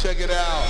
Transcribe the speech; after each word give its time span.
Check 0.00 0.20
it 0.20 0.30
out. 0.30 0.64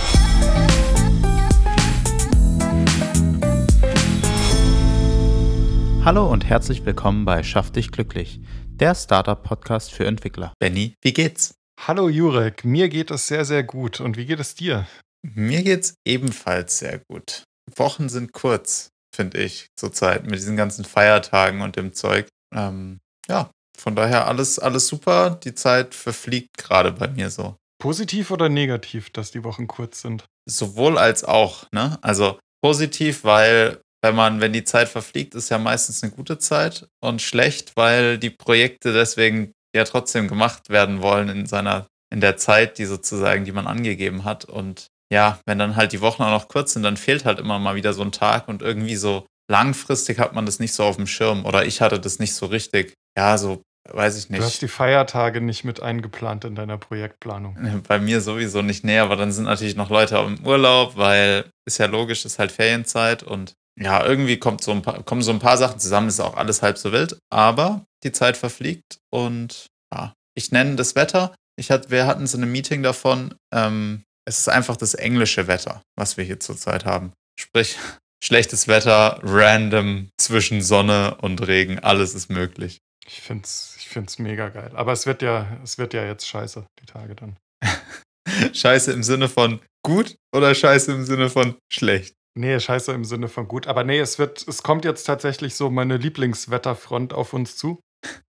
Hallo 6.03 6.33
und 6.33 6.47
herzlich 6.47 6.87
willkommen 6.87 7.27
bei 7.27 7.43
Schaff 7.43 7.71
dich 7.71 7.93
glücklich, 7.93 8.41
der 8.69 8.95
Startup-Podcast 8.95 9.93
für 9.93 10.07
Entwickler. 10.07 10.55
Benny, 10.59 10.95
wie 11.03 11.13
geht's? 11.13 11.53
Hallo 11.79 12.09
Jurek, 12.09 12.65
mir 12.65 12.89
geht 12.89 13.11
es 13.11 13.27
sehr, 13.27 13.45
sehr 13.45 13.65
gut. 13.65 14.01
Und 14.01 14.17
wie 14.17 14.25
geht 14.25 14.41
es 14.41 14.55
dir? 14.55 14.87
Mir 15.23 15.63
geht's 15.63 15.93
ebenfalls 16.07 16.79
sehr 16.79 17.03
gut. 17.11 17.45
Wochen 17.77 18.09
sind 18.09 18.33
kurz, 18.33 18.89
finde 19.15 19.43
ich, 19.43 19.67
zurzeit 19.79 20.25
mit 20.25 20.37
diesen 20.37 20.57
ganzen 20.57 20.87
Feiertagen 20.87 21.61
und 21.61 21.77
dem 21.77 21.93
Zeug. 21.93 22.29
Ähm, 22.55 22.99
ja, 23.29 23.51
von 23.77 23.95
daher 23.95 24.27
alles, 24.27 24.59
alles 24.59 24.87
super. 24.87 25.39
Die 25.45 25.55
Zeit 25.55 25.95
verfliegt 25.95 26.57
gerade 26.57 26.93
bei 26.93 27.09
mir 27.09 27.29
so. 27.29 27.57
Positiv 27.79 28.31
oder 28.31 28.49
negativ, 28.49 29.11
dass 29.11 29.31
die 29.31 29.45
Wochen 29.45 29.67
kurz 29.67 30.01
sind? 30.03 30.25
Sowohl 30.49 30.99
als 30.99 31.25
auch, 31.25 31.71
ne? 31.73 31.99
Also 32.03 32.39
positiv, 32.63 33.25
weil 33.25 33.81
wenn 34.03 34.15
man, 34.15 34.41
wenn 34.41 34.53
die 34.53 34.65
Zeit 34.65 34.89
verfliegt, 34.89 35.35
ist 35.35 35.49
ja 35.49 35.59
meistens 35.59 36.03
eine 36.03 36.13
gute 36.13 36.39
Zeit 36.39 36.89
und 37.01 37.23
schlecht, 37.23 37.73
weil 37.77 38.19
die 38.19 38.31
Projekte 38.31 38.93
deswegen 38.93 39.53
ja 39.75 39.85
trotzdem 39.85 40.29
gemacht 40.29 40.71
werden 40.71 41.03
wollen 41.03 41.29
in 41.29 41.47
seiner, 41.47 41.87
in 42.13 42.21
der 42.21 42.37
Zeit, 42.37 42.79
die 42.79 42.85
sozusagen, 42.85 43.45
die 43.45 43.53
man 43.53 43.67
angegeben 43.67 44.25
hat. 44.25 44.45
Und 44.45 44.87
ja, 45.13 45.41
wenn 45.47 45.59
dann 45.59 45.77
halt 45.77 45.93
die 45.93 46.01
Wochen 46.01 46.23
auch 46.23 46.31
noch 46.31 46.49
kurz 46.49 46.73
sind, 46.73 46.83
dann 46.83 46.97
fehlt 46.97 47.25
halt 47.25 47.39
immer 47.39 47.59
mal 47.59 47.75
wieder 47.75 47.93
so 47.93 48.03
ein 48.03 48.13
Tag 48.13 48.49
und 48.49 48.63
irgendwie 48.63 48.97
so 48.97 49.27
langfristig 49.51 50.19
hat 50.19 50.35
man 50.35 50.47
das 50.47 50.59
nicht 50.59 50.75
so 50.75 50.85
auf 50.85 50.97
dem 50.97 51.07
Schirm 51.07 51.45
oder 51.45 51.65
ich 51.65 51.81
hatte 51.81 51.99
das 51.99 52.19
nicht 52.19 52.35
so 52.35 52.47
richtig. 52.47 52.95
Ja, 53.17 53.39
so 53.39 53.63
weiß 53.93 54.19
ich 54.19 54.31
nicht. 54.31 54.41
Du 54.41 54.45
hast 54.45 54.63
die 54.63 54.69
Feiertage 54.69 55.41
nicht 55.41 55.65
mit 55.65 55.83
eingeplant 55.83 56.45
in 56.45 56.55
deiner 56.55 56.79
Projektplanung. 56.79 57.83
Bei 57.87 57.99
mir 57.99 58.21
sowieso 58.21 58.63
nicht 58.63 58.85
näher, 58.85 59.03
aber 59.03 59.17
dann 59.17 59.33
sind 59.33 59.45
natürlich 59.45 59.77
noch 59.77 59.91
Leute 59.91 60.17
im 60.19 60.45
Urlaub, 60.47 60.97
weil 60.97 61.45
ist 61.67 61.79
ja 61.79 61.87
logisch, 61.87 62.25
ist 62.25 62.39
halt 62.39 62.53
Ferienzeit 62.53 63.23
und 63.23 63.55
ja, 63.81 64.05
irgendwie 64.05 64.39
kommt 64.39 64.63
so 64.63 64.73
ein 64.73 64.83
paar, 64.83 65.03
kommen 65.03 65.23
so 65.23 65.31
ein 65.31 65.39
paar 65.39 65.57
Sachen 65.57 65.79
zusammen, 65.79 66.09
ist 66.09 66.21
auch 66.21 66.37
alles 66.37 66.63
halb 66.63 66.79
so 66.79 66.93
wild, 66.93 67.19
aber 67.31 67.85
die 68.03 68.13
Zeit 68.13 68.37
verfliegt 68.37 68.99
und 69.11 69.67
ja, 69.95 70.15
ich 70.35 70.51
nenne 70.51 70.77
das 70.77 70.95
Wetter. 70.95 71.35
Ich 71.57 71.71
hatte, 71.71 71.91
wir 71.91 72.07
hatten 72.07 72.27
so 72.27 72.39
ein 72.39 72.51
Meeting 72.51 72.83
davon, 72.83 73.35
ähm, 73.53 74.05
es 74.25 74.41
ist 74.41 74.49
einfach 74.49 74.77
das 74.77 74.95
englische 74.95 75.47
Wetter, 75.47 75.83
was 75.97 76.17
wir 76.17 76.25
hier 76.25 76.41
zurzeit 76.41 76.85
haben. 76.85 77.13
Sprich, 77.39 77.77
schlechtes 78.23 78.69
Wetter, 78.69 79.21
random 79.23 80.11
zwischen 80.19 80.61
Sonne 80.61 81.17
und 81.21 81.47
Regen, 81.47 81.79
alles 81.79 82.15
ist 82.15 82.31
möglich. 82.31 82.79
Ich 83.07 83.23
finde 83.23 83.45
es 83.45 83.78
ich 83.89 83.95
find's 83.95 84.19
mega 84.19 84.51
geil. 84.51 84.71
Aber 84.75 84.93
es 84.93 85.07
wird 85.07 85.23
ja, 85.23 85.47
es 85.65 85.79
wird 85.79 85.95
ja 85.95 86.05
jetzt 86.05 86.29
scheiße, 86.29 86.67
die 86.81 86.87
Tage 86.87 87.15
dann. 87.15 87.39
scheiße 88.53 88.93
im 88.93 89.03
Sinne 89.03 89.31
von 89.31 89.61
gut 89.83 90.17
oder 90.37 90.55
scheiße 90.55 90.93
im 90.93 91.07
Sinne 91.07 91.31
von 91.31 91.57
schlecht? 91.73 92.15
Nee, 92.39 92.61
scheiße 92.61 92.93
im 92.93 93.07
Sinne 93.07 93.29
von 93.29 93.49
gut. 93.49 93.67
Aber 93.67 93.85
nee, 93.85 93.99
es 93.99 94.19
wird, 94.19 94.47
es 94.47 94.63
kommt 94.63 94.85
jetzt 94.85 95.05
tatsächlich 95.05 95.55
so 95.55 95.71
meine 95.71 95.97
Lieblingswetterfront 95.97 97.15
auf 97.15 97.33
uns 97.33 97.57
zu. 97.57 97.81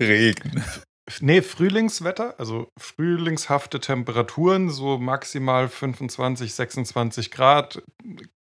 Regen. 0.03 0.65
Nee, 1.21 1.43
Frühlingswetter, 1.43 2.39
also 2.39 2.69
frühlingshafte 2.79 3.79
Temperaturen, 3.81 4.71
so 4.71 4.97
maximal 4.97 5.69
25, 5.69 6.55
26 6.55 7.31
Grad, 7.31 7.83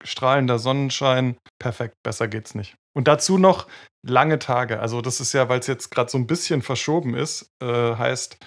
strahlender 0.03 0.57
Sonnenschein. 0.57 1.37
Perfekt, 1.59 1.95
besser 2.01 2.27
geht's 2.27 2.55
nicht. 2.55 2.75
Und 2.95 3.07
dazu 3.07 3.37
noch 3.37 3.67
lange 4.05 4.39
Tage. 4.39 4.79
Also, 4.79 5.01
das 5.01 5.19
ist 5.19 5.33
ja, 5.33 5.49
weil 5.49 5.59
es 5.59 5.67
jetzt 5.67 5.91
gerade 5.91 6.09
so 6.09 6.17
ein 6.17 6.27
bisschen 6.27 6.61
verschoben 6.61 7.15
ist, 7.15 7.51
äh, 7.61 7.95
heißt, 7.95 8.37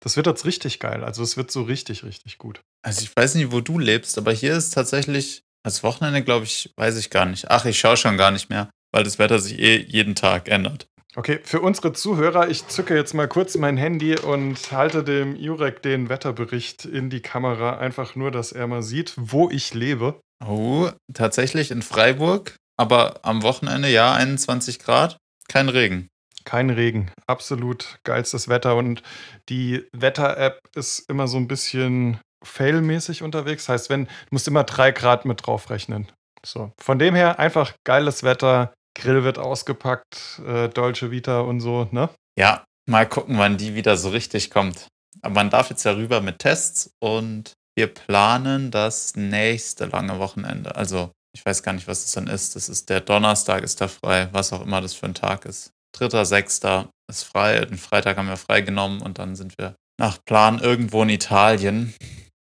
das 0.00 0.16
wird 0.16 0.26
jetzt 0.26 0.44
richtig 0.44 0.78
geil. 0.80 1.02
Also, 1.02 1.22
es 1.22 1.36
wird 1.36 1.50
so 1.50 1.62
richtig, 1.62 2.04
richtig 2.04 2.38
gut. 2.38 2.60
Also, 2.82 3.02
ich 3.02 3.16
weiß 3.16 3.34
nicht, 3.36 3.52
wo 3.52 3.60
du 3.60 3.78
lebst, 3.78 4.18
aber 4.18 4.32
hier 4.32 4.56
ist 4.56 4.70
tatsächlich, 4.70 5.42
als 5.64 5.82
Wochenende, 5.82 6.22
glaube 6.22 6.44
ich, 6.44 6.72
weiß 6.76 6.96
ich 6.98 7.10
gar 7.10 7.24
nicht. 7.24 7.50
Ach, 7.50 7.64
ich 7.64 7.78
schaue 7.78 7.96
schon 7.96 8.16
gar 8.16 8.30
nicht 8.30 8.50
mehr, 8.50 8.70
weil 8.92 9.04
das 9.04 9.18
Wetter 9.18 9.38
sich 9.38 9.58
eh 9.58 9.78
jeden 9.78 10.14
Tag 10.14 10.48
ändert. 10.48 10.86
Okay, 11.18 11.40
für 11.42 11.62
unsere 11.62 11.94
Zuhörer, 11.94 12.50
ich 12.50 12.68
zücke 12.68 12.94
jetzt 12.94 13.14
mal 13.14 13.26
kurz 13.26 13.56
mein 13.56 13.78
Handy 13.78 14.18
und 14.18 14.70
halte 14.70 15.02
dem 15.02 15.34
Jurek 15.34 15.80
den 15.80 16.10
Wetterbericht 16.10 16.84
in 16.84 17.08
die 17.08 17.22
Kamera, 17.22 17.78
einfach 17.78 18.16
nur, 18.16 18.30
dass 18.30 18.52
er 18.52 18.66
mal 18.66 18.82
sieht, 18.82 19.14
wo 19.16 19.48
ich 19.48 19.72
lebe. 19.72 20.20
Oh, 20.44 20.90
tatsächlich 21.14 21.70
in 21.70 21.80
Freiburg, 21.80 22.56
aber 22.76 23.20
am 23.22 23.42
Wochenende 23.42 23.88
ja 23.88 24.14
21 24.14 24.78
Grad, 24.78 25.16
kein 25.48 25.68
Regen. 25.68 26.08
Kein 26.44 26.70
Regen, 26.70 27.10
absolut 27.26 27.98
geilstes 28.04 28.48
Wetter 28.48 28.76
und 28.76 29.02
die 29.48 29.84
Wetter-App 29.92 30.60
ist 30.76 31.00
immer 31.10 31.26
so 31.26 31.38
ein 31.38 31.48
bisschen 31.48 32.20
failmäßig 32.44 33.22
unterwegs. 33.22 33.68
Heißt, 33.68 33.90
wenn 33.90 34.04
du 34.04 34.10
musst 34.30 34.46
immer 34.46 34.62
drei 34.64 34.92
Grad 34.92 35.24
mit 35.24 35.44
draufrechnen. 35.44 36.06
So, 36.44 36.70
von 36.80 37.00
dem 37.00 37.16
her 37.16 37.40
einfach 37.40 37.74
geiles 37.84 38.22
Wetter, 38.22 38.72
Grill 38.94 39.24
wird 39.24 39.38
ausgepackt, 39.38 40.40
äh, 40.46 40.68
Dolce 40.68 41.10
Vita 41.10 41.40
und 41.40 41.60
so, 41.60 41.88
ne? 41.90 42.08
Ja, 42.38 42.64
mal 42.88 43.06
gucken, 43.06 43.38
wann 43.38 43.56
die 43.56 43.74
wieder 43.74 43.96
so 43.96 44.10
richtig 44.10 44.50
kommt. 44.50 44.86
Aber 45.22 45.34
man 45.34 45.50
darf 45.50 45.70
jetzt 45.70 45.84
ja 45.84 45.92
rüber 45.92 46.20
mit 46.20 46.38
Tests 46.38 46.90
und 47.00 47.52
wir 47.74 47.88
planen 47.88 48.70
das 48.70 49.16
nächste 49.16 49.86
lange 49.86 50.18
Wochenende. 50.18 50.76
Also, 50.76 51.10
ich 51.36 51.44
weiß 51.44 51.62
gar 51.62 51.74
nicht, 51.74 51.86
was 51.86 52.02
das 52.02 52.12
dann 52.12 52.28
ist. 52.28 52.56
Das 52.56 52.70
ist 52.70 52.88
der 52.88 53.02
Donnerstag, 53.02 53.62
ist 53.62 53.82
da 53.82 53.88
frei, 53.88 54.30
was 54.32 54.54
auch 54.54 54.62
immer 54.62 54.80
das 54.80 54.94
für 54.94 55.04
ein 55.04 55.12
Tag 55.12 55.44
ist. 55.44 55.70
Dritter, 55.94 56.24
sechster 56.24 56.88
ist 57.10 57.24
frei. 57.24 57.66
Den 57.66 57.76
Freitag 57.76 58.16
haben 58.16 58.28
wir 58.28 58.38
freigenommen 58.38 59.02
und 59.02 59.18
dann 59.18 59.36
sind 59.36 59.58
wir 59.58 59.76
nach 60.00 60.18
Plan 60.24 60.58
irgendwo 60.58 61.02
in 61.02 61.10
Italien. 61.10 61.94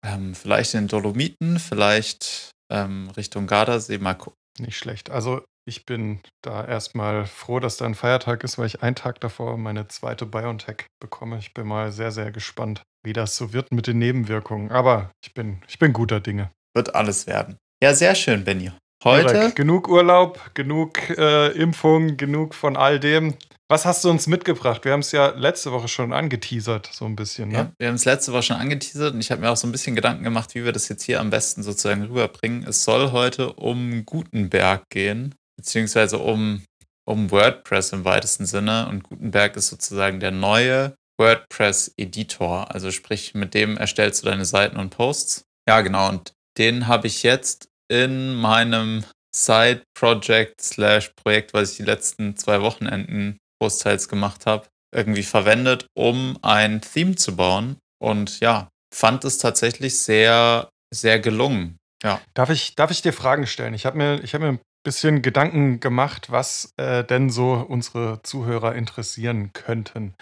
Ähm, 0.06 0.36
vielleicht 0.36 0.74
in 0.74 0.84
den 0.84 0.88
Dolomiten, 0.88 1.60
vielleicht 1.60 2.52
ähm, 2.72 3.10
Richtung 3.18 3.46
Gardasee, 3.46 3.98
mal 3.98 4.14
gucken. 4.14 4.38
Nicht 4.58 4.78
schlecht. 4.78 5.10
Also 5.10 5.44
ich 5.68 5.86
bin 5.86 6.22
da 6.42 6.64
erstmal 6.66 7.26
froh, 7.26 7.60
dass 7.60 7.76
da 7.76 7.86
ein 7.86 7.94
Feiertag 7.94 8.46
ist, 8.46 8.58
weil 8.58 8.68
ich 8.68 8.84
einen 8.84 8.96
Tag 8.96 9.20
davor 9.20 9.58
meine 9.58 9.90
zweite 9.90 10.26
BioNTech 10.26 10.86
bekomme. 11.02 11.40
Ich 11.40 11.54
bin 11.54 11.68
mal 11.68 11.92
sehr, 11.92 12.14
sehr 12.14 12.32
gespannt, 12.32 12.84
wie 13.04 13.12
das 13.12 13.36
so 13.36 13.52
wird 13.52 13.70
mit 13.74 13.86
den 13.86 14.00
Nebenwirkungen. 14.00 14.72
Aber 14.72 15.12
ich 15.22 15.34
bin, 15.34 15.62
ich 15.68 15.78
bin 15.78 15.92
guter 15.92 16.22
Dinge. 16.22 16.52
Wird 16.74 16.96
alles 16.96 17.28
werden. 17.28 17.58
Ja, 17.84 17.94
sehr 17.94 18.16
schön, 18.16 18.44
Benny. 18.44 18.72
Heute. 19.04 19.34
Direkt. 19.34 19.56
Genug 19.56 19.88
Urlaub, 19.88 20.52
genug 20.56 21.10
äh, 21.12 21.50
Impfung, 21.52 22.18
genug 22.18 22.56
von 22.56 22.76
all 22.76 23.00
dem. 23.00 23.36
Was 23.70 23.86
hast 23.86 24.04
du 24.04 24.10
uns 24.10 24.28
mitgebracht? 24.28 24.86
Wir 24.86 24.94
haben 24.94 25.02
es 25.02 25.12
ja 25.12 25.28
letzte 25.36 25.72
Woche 25.72 25.88
schon 25.88 26.14
angeteasert, 26.14 26.90
so 26.92 27.06
ein 27.06 27.16
bisschen. 27.16 27.50
Ne? 27.50 27.58
Ja, 27.58 27.72
wir 27.78 27.88
haben 27.90 27.96
es 27.96 28.06
letzte 28.06 28.34
Woche 28.34 28.44
schon 28.44 28.56
angeteasert 28.56 29.14
und 29.14 29.20
ich 29.20 29.30
habe 29.30 29.42
mir 29.42 29.52
auch 29.52 29.58
so 29.58 29.68
ein 29.68 29.72
bisschen 29.72 29.96
Gedanken 29.96 30.24
gemacht, 30.24 30.56
wie 30.56 30.64
wir 30.64 30.72
das 30.72 30.88
jetzt 30.90 31.04
hier 31.04 31.20
am 31.20 31.30
besten 31.30 31.64
sozusagen 31.64 32.04
rüberbringen. 32.04 32.66
Es 32.68 32.84
soll 32.84 33.12
heute 33.12 33.54
um 33.54 34.06
Gutenberg 34.06 34.84
gehen 34.90 35.36
beziehungsweise 35.58 36.18
um, 36.20 36.64
um 37.06 37.30
WordPress 37.30 37.92
im 37.94 38.06
weitesten 38.06 38.46
Sinne. 38.46 38.88
Und 38.88 39.04
Gutenberg 39.04 39.56
ist 39.58 39.68
sozusagen 39.68 40.20
der 40.20 40.32
neue 40.32 40.96
WordPress-Editor. 41.20 42.74
Also 42.74 42.92
sprich, 42.92 43.34
mit 43.34 43.54
dem 43.54 43.76
erstellst 43.76 44.24
du 44.24 44.30
deine 44.30 44.46
Seiten 44.46 44.78
und 44.78 44.92
Posts. 44.92 45.46
Ja, 45.68 45.82
genau. 45.82 46.10
Und 46.10 46.34
den 46.58 46.88
habe 46.88 47.08
ich 47.08 47.24
jetzt 47.24 47.70
in 47.90 48.36
meinem 48.36 49.04
Side-Project 49.36 50.62
slash 50.62 51.12
Projekt, 51.16 51.54
was 51.54 51.72
ich 51.72 51.78
die 51.78 51.84
letzten 51.84 52.36
zwei 52.38 52.62
Wochenenden 52.62 53.38
großteils 53.62 54.10
gemacht 54.10 54.46
habe, 54.46 54.68
irgendwie 54.94 55.24
verwendet, 55.24 55.88
um 55.96 56.38
ein 56.42 56.82
Theme 56.82 57.16
zu 57.16 57.36
bauen. 57.36 57.78
Und 58.00 58.40
ja, 58.40 58.70
fand 58.94 59.26
es 59.26 59.38
tatsächlich 59.38 60.00
sehr, 60.00 60.70
sehr 60.94 61.20
gelungen. 61.20 61.78
Ja. 62.04 62.22
Darf 62.34 62.50
ich, 62.50 62.76
darf 62.76 62.92
ich 62.92 63.02
dir 63.02 63.14
Fragen 63.14 63.48
stellen? 63.48 63.74
Ich 63.74 63.86
habe 63.86 63.98
mir, 63.98 64.22
hab 64.22 64.42
mir 64.42 64.50
ein 64.50 64.60
bisschen 64.84 65.22
Gedanken 65.22 65.80
gemacht, 65.80 66.32
was 66.32 66.74
äh, 66.78 67.04
denn 67.04 67.30
so 67.30 67.54
unsere 67.54 68.22
Zuhörer 68.24 68.76
interessieren 68.76 69.52
könnten. 69.54 70.14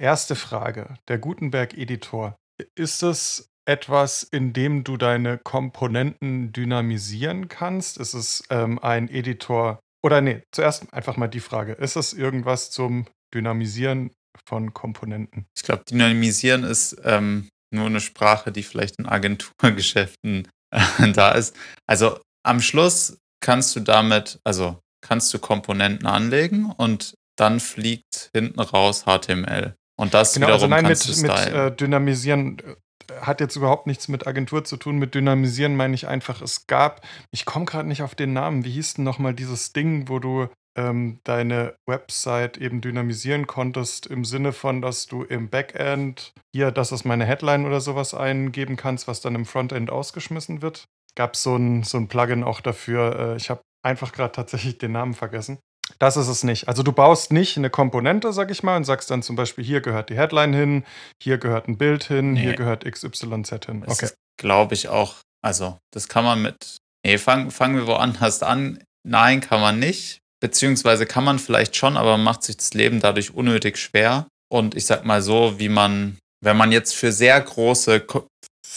Erste 0.00 0.36
Frage: 0.36 0.94
Der 1.08 1.18
Gutenberg-Editor. 1.18 2.36
Ist 2.74 3.02
es 3.02 3.50
etwas, 3.68 4.22
in 4.22 4.52
dem 4.52 4.82
du 4.82 4.96
deine 4.96 5.38
Komponenten 5.38 6.52
dynamisieren 6.52 7.48
kannst? 7.48 7.98
Ist 7.98 8.14
es 8.14 8.42
ähm, 8.50 8.78
ein 8.78 9.08
Editor? 9.08 9.78
Oder 10.02 10.20
nee, 10.20 10.42
zuerst 10.52 10.92
einfach 10.92 11.16
mal 11.16 11.28
die 11.28 11.40
Frage: 11.40 11.72
Ist 11.72 11.96
es 11.96 12.14
irgendwas 12.14 12.70
zum 12.70 13.06
Dynamisieren 13.34 14.10
von 14.46 14.72
Komponenten? 14.72 15.46
Ich 15.56 15.62
glaube, 15.62 15.84
Dynamisieren 15.88 16.64
ist 16.64 16.96
ähm, 17.04 17.48
nur 17.70 17.86
eine 17.86 18.00
Sprache, 18.00 18.52
die 18.52 18.62
vielleicht 18.62 18.98
in 18.98 19.06
Agenturgeschäften 19.06 20.48
äh, 20.70 21.12
da 21.12 21.32
ist. 21.32 21.54
Also 21.86 22.18
am 22.42 22.60
Schluss 22.62 23.18
kannst 23.40 23.76
du 23.76 23.80
damit, 23.80 24.40
also 24.44 24.80
kannst 25.06 25.32
du 25.34 25.38
Komponenten 25.38 26.06
anlegen 26.06 26.72
und 26.72 27.14
dann 27.36 27.60
fliegt 27.60 28.30
hinten 28.34 28.58
raus 28.60 29.04
HTML. 29.04 29.74
Und 30.00 30.14
das 30.14 30.34
genau, 30.34 30.46
also 30.46 30.66
wiederum 30.66 30.72
also 30.72 30.82
nein, 30.82 30.84
kannst 30.84 31.08
mit, 31.08 31.18
du 31.18 31.22
mit 31.22 31.54
äh, 31.54 31.76
Dynamisieren 31.76 32.56
hat 33.20 33.40
jetzt 33.40 33.56
überhaupt 33.56 33.86
nichts 33.86 34.08
mit 34.08 34.26
Agentur 34.26 34.64
zu 34.64 34.76
tun. 34.76 34.98
Mit 34.98 35.14
Dynamisieren 35.14 35.76
meine 35.76 35.94
ich 35.94 36.08
einfach, 36.08 36.42
es 36.42 36.66
gab, 36.66 37.06
ich 37.30 37.44
komme 37.44 37.64
gerade 37.64 37.88
nicht 37.88 38.02
auf 38.02 38.14
den 38.14 38.32
Namen, 38.32 38.64
wie 38.64 38.70
hieß 38.70 38.94
denn 38.94 39.04
nochmal 39.04 39.34
dieses 39.34 39.72
Ding, 39.72 40.08
wo 40.08 40.18
du 40.18 40.48
ähm, 40.76 41.18
deine 41.24 41.74
Website 41.86 42.56
eben 42.56 42.80
dynamisieren 42.80 43.46
konntest, 43.46 44.06
im 44.06 44.24
Sinne 44.24 44.52
von, 44.52 44.80
dass 44.80 45.06
du 45.06 45.24
im 45.24 45.50
Backend 45.50 46.32
hier, 46.54 46.70
das 46.70 46.92
ist 46.92 47.04
meine 47.04 47.24
Headline 47.24 47.66
oder 47.66 47.80
sowas 47.80 48.14
eingeben 48.14 48.76
kannst, 48.76 49.08
was 49.08 49.20
dann 49.20 49.34
im 49.34 49.44
Frontend 49.44 49.90
ausgeschmissen 49.90 50.62
wird. 50.62 50.84
Gab 51.16 51.34
so 51.34 51.56
ein, 51.56 51.82
so 51.82 51.98
ein 51.98 52.06
Plugin 52.06 52.44
auch 52.44 52.60
dafür. 52.60 53.18
Äh, 53.18 53.36
ich 53.36 53.50
habe 53.50 53.62
einfach 53.82 54.12
gerade 54.12 54.32
tatsächlich 54.32 54.78
den 54.78 54.92
Namen 54.92 55.14
vergessen. 55.14 55.58
Das 55.98 56.16
ist 56.16 56.28
es 56.28 56.44
nicht. 56.44 56.68
Also 56.68 56.82
du 56.82 56.92
baust 56.92 57.32
nicht 57.32 57.56
eine 57.56 57.70
Komponente, 57.70 58.32
sag 58.32 58.50
ich 58.50 58.62
mal, 58.62 58.76
und 58.76 58.84
sagst 58.84 59.10
dann 59.10 59.22
zum 59.22 59.36
Beispiel, 59.36 59.64
hier 59.64 59.80
gehört 59.80 60.10
die 60.10 60.16
Headline 60.16 60.54
hin, 60.54 60.84
hier 61.20 61.38
gehört 61.38 61.68
ein 61.68 61.76
Bild 61.76 62.04
hin, 62.04 62.34
nee. 62.34 62.42
hier 62.42 62.54
gehört 62.54 62.84
XYZ 62.84 63.66
hin. 63.66 63.82
Das 63.84 64.02
okay. 64.02 64.10
Glaube 64.38 64.74
ich 64.74 64.88
auch. 64.88 65.16
Also, 65.42 65.78
das 65.92 66.08
kann 66.08 66.24
man 66.24 66.42
mit. 66.42 66.76
Nee, 67.04 67.18
fangen 67.18 67.50
fang 67.50 67.74
wir 67.74 67.86
woanders 67.86 68.42
an. 68.42 68.82
Nein, 69.06 69.40
kann 69.40 69.60
man 69.60 69.78
nicht. 69.78 70.18
Beziehungsweise 70.40 71.06
kann 71.06 71.24
man 71.24 71.38
vielleicht 71.38 71.74
schon, 71.74 71.96
aber 71.96 72.16
macht 72.16 72.44
sich 72.44 72.56
das 72.56 72.74
Leben 72.74 73.00
dadurch 73.00 73.34
unnötig 73.34 73.78
schwer. 73.78 74.28
Und 74.48 74.76
ich 74.76 74.86
sag 74.86 75.04
mal 75.04 75.20
so, 75.20 75.58
wie 75.58 75.68
man, 75.68 76.18
wenn 76.44 76.56
man 76.56 76.70
jetzt 76.70 76.94
für 76.94 77.12
sehr 77.12 77.40
große 77.40 78.00
Ko 78.00 78.26